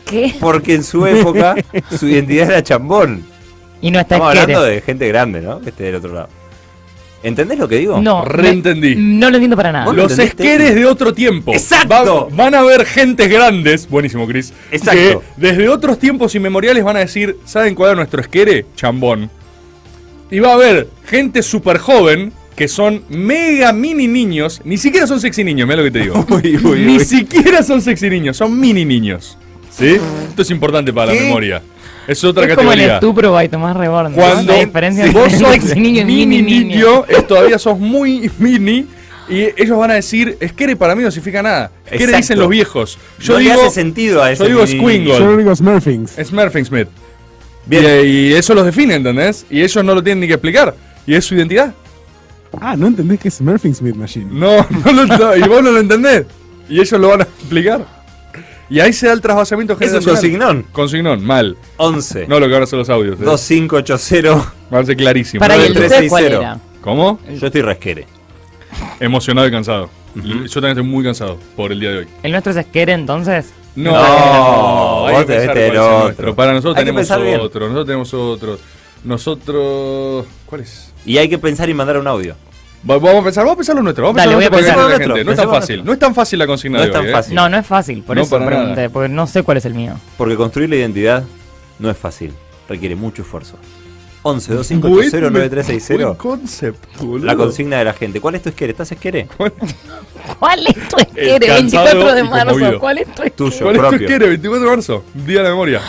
¿Qué? 0.04 0.34
Porque 0.40 0.74
en 0.74 0.84
su 0.84 1.06
época 1.06 1.54
su 1.98 2.06
identidad 2.08 2.50
era 2.50 2.62
chambón. 2.62 3.24
Y 3.80 3.90
no 3.90 3.98
está 3.98 4.16
Estamos 4.16 4.34
esquere. 4.34 4.54
hablando 4.54 4.70
de 4.74 4.80
gente 4.82 5.08
grande, 5.08 5.40
¿no? 5.40 5.60
Que 5.60 5.70
esté 5.70 5.84
del 5.84 5.96
otro 5.96 6.12
lado. 6.14 6.28
¿Entendés 7.22 7.58
lo 7.58 7.68
que 7.68 7.76
digo? 7.78 8.00
No. 8.00 8.24
Reentendí. 8.24 8.96
me- 8.96 9.18
No 9.18 9.30
lo 9.30 9.36
entiendo 9.36 9.56
para 9.56 9.70
nada. 9.72 9.84
¿Vos 9.84 9.94
lo 9.94 10.02
Los 10.04 10.12
entendiste? 10.12 10.42
esqueres 10.42 10.74
de 10.74 10.84
otro 10.86 11.14
tiempo. 11.14 11.52
¡Exacto! 11.54 12.28
Va- 12.30 12.36
van 12.44 12.54
a 12.54 12.60
haber 12.60 12.84
gentes 12.84 13.28
grandes, 13.30 13.88
buenísimo, 13.88 14.26
Chris. 14.26 14.52
Exacto. 14.70 14.92
Que 15.00 15.18
desde 15.36 15.68
otros 15.68 15.98
tiempos 15.98 16.34
inmemoriales 16.34 16.82
van 16.82 16.96
a 16.96 17.00
decir, 17.00 17.36
¿saben 17.44 17.74
cuál 17.74 17.90
es 17.92 17.96
nuestro 17.96 18.20
esquere? 18.20 18.66
Chambón. 18.74 19.30
Y 20.30 20.38
va 20.40 20.50
a 20.50 20.54
haber 20.54 20.88
gente 21.06 21.42
súper 21.42 21.78
joven 21.78 22.32
que 22.56 22.66
son 22.68 23.02
mega 23.08 23.72
mini 23.72 24.06
niños. 24.08 24.60
Ni 24.64 24.76
siquiera 24.78 25.06
son 25.06 25.20
sexy 25.20 25.44
niños, 25.44 25.66
mira 25.68 25.78
lo 25.78 25.84
que 25.84 25.90
te 25.90 25.98
digo. 26.00 26.26
Uy, 26.30 26.58
uy, 26.64 26.80
Ni 26.80 26.96
uy. 26.98 27.04
siquiera 27.04 27.62
son 27.62 27.80
sexy 27.82 28.10
niños, 28.10 28.36
son 28.36 28.58
mini 28.58 28.84
niños. 28.84 29.38
¿Sí? 29.70 29.96
Esto 30.28 30.42
es 30.42 30.50
importante 30.50 30.92
para 30.92 31.12
¿Qué? 31.12 31.18
la 31.20 31.24
memoria. 31.26 31.62
Es 32.08 32.24
otra 32.24 32.44
es 32.46 32.54
como 32.54 32.72
el 32.72 32.78
categoría. 32.78 32.94
estupro 32.94 33.32
by 33.32 33.48
Tomás 33.48 33.76
Reborn. 33.76 34.12
¿no? 34.12 34.16
Cuando 34.16 34.52
La 34.52 34.58
diferencia 34.64 35.10
vos 35.12 35.32
sos 35.38 35.76
y 35.76 35.80
mini 35.80 36.04
mini 36.04 36.42
niño, 36.42 36.66
niño. 36.74 37.04
es- 37.08 37.26
todavía 37.26 37.58
sos 37.58 37.78
muy 37.78 38.30
mini 38.38 38.86
y 39.28 39.42
ellos 39.56 39.78
van 39.78 39.92
a 39.92 39.94
decir, 39.94 40.36
esquere 40.40 40.74
para 40.76 40.94
mí 40.96 41.02
no 41.02 41.10
significa 41.10 41.42
nada. 41.42 41.70
Exacto. 41.90 42.16
dicen 42.16 42.38
los 42.38 42.48
viejos. 42.48 42.98
Yo 43.20 43.34
no 43.34 43.38
digo, 43.38 43.54
le 43.54 43.60
hace 43.62 43.70
sentido 43.70 44.22
a 44.22 44.32
ese 44.32 44.42
yo 44.44 44.48
digo 44.48 44.66
Squingle. 44.66 45.18
Yo 45.18 45.36
digo 45.36 45.54
Smurfings. 45.54 46.16
Smurfing 46.24 46.64
Smith. 46.64 46.88
Bien. 47.66 47.84
Y, 48.04 48.08
y 48.08 48.32
eso 48.32 48.54
los 48.54 48.64
define, 48.64 48.96
¿entendés? 48.96 49.46
Y 49.48 49.62
ellos 49.62 49.84
no 49.84 49.94
lo 49.94 50.02
tienen 50.02 50.20
ni 50.20 50.26
que 50.26 50.34
explicar. 50.34 50.74
Y 51.06 51.14
es 51.14 51.24
su 51.24 51.34
identidad. 51.36 51.72
Ah, 52.60 52.74
¿no 52.76 52.88
entendés 52.88 53.20
que 53.20 53.28
es 53.28 53.34
Smurfing 53.34 53.74
Smith 53.74 53.94
Machine? 53.94 54.26
No, 54.30 54.66
no 54.84 54.92
lo, 54.92 55.06
no, 55.06 55.36
y 55.36 55.42
vos 55.42 55.62
no 55.62 55.70
lo 55.70 55.78
entendés. 55.78 56.26
Y 56.68 56.80
ellos 56.80 57.00
lo 57.00 57.08
van 57.08 57.20
a 57.20 57.24
explicar. 57.24 57.86
Y 58.72 58.80
ahí 58.80 58.92
se 58.94 59.06
da 59.06 59.12
el 59.12 59.20
trasvasamiento 59.20 59.74
Es 59.74 59.80
un 59.80 59.86
generacional. 59.86 60.14
consignón. 60.14 60.66
Consignón, 60.72 61.24
mal. 61.24 61.56
11 61.76 62.26
No 62.26 62.40
lo 62.40 62.46
que 62.46 62.52
van 62.54 62.62
a 62.62 62.66
ser 62.66 62.78
los 62.78 62.88
audios. 62.88 63.20
eh. 63.20 63.24
2580. 63.24 64.52
Va 64.72 64.78
a 64.78 64.84
ser 64.84 64.96
clarísimo. 64.96 65.40
Para 65.40 65.56
nueve, 65.56 65.68
el 65.68 65.74
de 65.74 65.78
tres, 65.80 65.90
ustedes, 65.90 66.00
seis, 66.00 66.10
¿cuál 66.10 66.24
cero. 66.24 66.40
era? 66.40 66.60
¿Cómo? 66.80 67.20
Yo 67.38 67.46
estoy 67.48 67.60
resquere. 67.62 68.06
Emocionado 68.98 69.46
y 69.46 69.50
cansado. 69.50 69.90
Yo 70.14 70.22
también 70.54 70.70
estoy 70.70 70.84
muy 70.84 71.04
cansado 71.04 71.38
por 71.54 71.70
el 71.72 71.80
día 71.80 71.90
de 71.90 71.98
hoy. 71.98 72.06
¿El 72.22 72.32
nuestro 72.32 72.52
es 72.52 72.56
Esquere 72.58 72.92
entonces? 72.92 73.52
No, 73.74 73.92
No, 73.92 75.06
hay 75.06 75.16
que 75.18 75.24
pensar 75.24 75.58
el 75.58 75.64
es 75.64 75.70
el 75.72 75.76
otro. 75.78 76.02
nuestro. 76.04 76.34
Para 76.34 76.52
nosotros 76.52 76.76
Hay 76.78 76.84
tenemos 76.84 77.22
bien. 77.22 77.40
otro. 77.40 77.60
Nosotros 77.68 77.86
tenemos 77.86 78.14
otro. 78.14 78.58
Nosotros. 79.04 80.26
¿Cuál 80.46 80.60
es? 80.62 80.92
Y 81.04 81.18
hay 81.18 81.28
que 81.28 81.38
pensar 81.38 81.68
y 81.68 81.74
mandar 81.74 81.98
un 81.98 82.06
audio. 82.06 82.34
Va- 82.88 82.98
Vamos 82.98 83.20
a 83.20 83.24
pensar, 83.24 83.44
vamos 83.44 83.54
a 83.54 83.56
pensar 83.58 83.76
lo 83.76 83.82
nuestro. 83.82 84.04
Vamos 84.04 84.16
Dale, 84.16 84.32
a 84.32 84.36
voy 84.36 84.48
pensar 84.48 84.78
a 84.78 84.82
lo 84.82 84.88
nuestro 84.88 85.14
para 85.14 85.14
pensar 85.14 85.14
lo 85.14 85.14
nuestro. 85.14 85.24
No 85.24 85.30
es 85.32 85.36
tan 85.36 85.50
fácil. 85.60 85.84
No 85.84 85.92
es 85.92 85.98
tan 85.98 86.14
fácil 86.14 86.38
la 86.38 86.46
consigna 86.46 86.78
No 86.78 86.82
de 86.82 86.88
es 86.88 86.92
tan 86.92 87.02
hoy, 87.04 87.08
¿eh? 87.08 87.12
fácil. 87.12 87.34
No, 87.34 87.48
no 87.48 87.58
es 87.58 87.66
fácil, 87.66 88.02
por 88.02 88.16
No, 88.16 88.22
eso 88.22 88.30
para 88.30 88.44
nada. 88.44 88.56
pregunté, 88.58 88.90
porque 88.90 89.08
no 89.08 89.26
sé 89.26 89.42
cuál 89.44 89.56
es 89.58 89.64
el 89.66 89.74
mío. 89.74 89.94
Porque 90.18 90.36
construir 90.36 90.68
la 90.70 90.76
identidad 90.76 91.24
no 91.78 91.90
es 91.90 91.96
fácil. 91.96 92.32
Requiere 92.68 92.96
mucho 92.96 93.22
esfuerzo. 93.22 93.56
11 94.24 94.48
Buen- 94.48 94.56
2580 94.58 95.18
Buen 95.18 95.32
9360. 95.32 96.14
concept, 96.18 96.96
boludo. 97.00 97.26
La 97.26 97.36
consigna 97.36 97.78
de 97.78 97.84
la 97.84 97.92
gente. 97.92 98.20
¿Cuál 98.20 98.36
es 98.36 98.42
tu 98.42 98.48
esquere? 98.50 98.70
¿Estás 98.72 98.92
esquere? 98.92 99.26
¿Cuál 100.38 100.66
es 100.66 100.88
tu 100.88 100.96
Esquere? 100.96 101.46
cansado 101.46 101.84
24 101.84 102.14
de 102.14 102.22
marzo. 102.24 102.78
¿Cuál 102.80 102.98
es 102.98 103.08
tu 103.14 103.22
Tuyo, 103.30 103.58
¿Cuál 103.62 103.76
es 103.76 103.82
tu 103.82 103.88
propio. 103.88 104.06
quiere? 104.06 104.28
24 104.28 104.60
de 104.60 104.76
marzo, 104.76 105.04
día 105.14 105.38
de 105.38 105.42
la 105.44 105.48
memoria. 105.50 105.80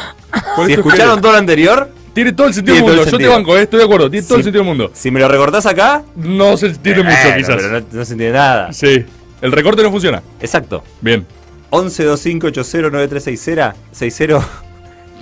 ¿Cuál 0.56 0.68
Si 0.68 0.74
es 0.74 0.82
tu 0.82 0.88
escucharon 0.90 1.22
todo 1.22 1.32
lo 1.32 1.38
anterior, 1.38 1.92
Tiene 2.14 2.32
todo 2.34 2.48
el 2.48 2.54
sentido 2.54 2.76
del 2.76 2.86
mundo. 2.86 3.06
Yo 3.06 3.18
te 3.18 3.28
banco, 3.28 3.58
eh, 3.58 3.64
estoy 3.64 3.80
de 3.80 3.86
acuerdo. 3.86 4.10
Tiene 4.10 4.26
todo 4.28 4.38
el 4.38 4.44
sentido 4.44 4.64
del 4.64 4.70
mundo. 4.70 4.92
si 4.94 5.10
me 5.12 5.20
lo 5.20 5.28
recortás 5.28 5.66
acá, 5.66 6.04
No 6.16 6.56
se 6.58 6.68
entiende 6.68 7.04
mucho, 7.04 7.16
bueno, 7.22 7.38
quizás. 7.38 7.56
pero 7.56 7.70
no, 7.72 7.86
no 7.92 8.06
se 8.06 8.12
entiende 8.14 8.38
nada. 8.38 8.72
Sí. 8.74 9.06
El 9.42 9.52
recorte 9.52 9.82
no 9.84 9.92
funciona. 9.92 10.22
Exacto. 10.40 10.84
Bien. 11.02 11.26
11 11.72 12.04
2580 12.04 12.90
9360. 12.90 13.76
60. 13.92 14.48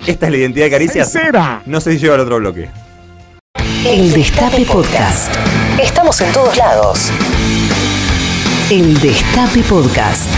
Esta 0.06 0.26
es 0.26 0.32
la 0.32 0.38
identidad 0.38 0.66
de 0.66 0.70
Caricias. 0.70 1.10
¡Cera! 1.12 1.62
No 1.64 1.80
se 1.80 1.98
lleva 1.98 2.14
al 2.16 2.20
otro 2.20 2.38
bloque. 2.38 2.68
El 3.86 4.12
Destape 4.12 4.64
Podcast. 4.66 5.34
Estamos 5.82 6.20
en 6.20 6.32
todos 6.32 6.56
lados. 6.56 7.10
El 8.70 9.00
Destape 9.00 9.60
Podcast. 9.62 10.28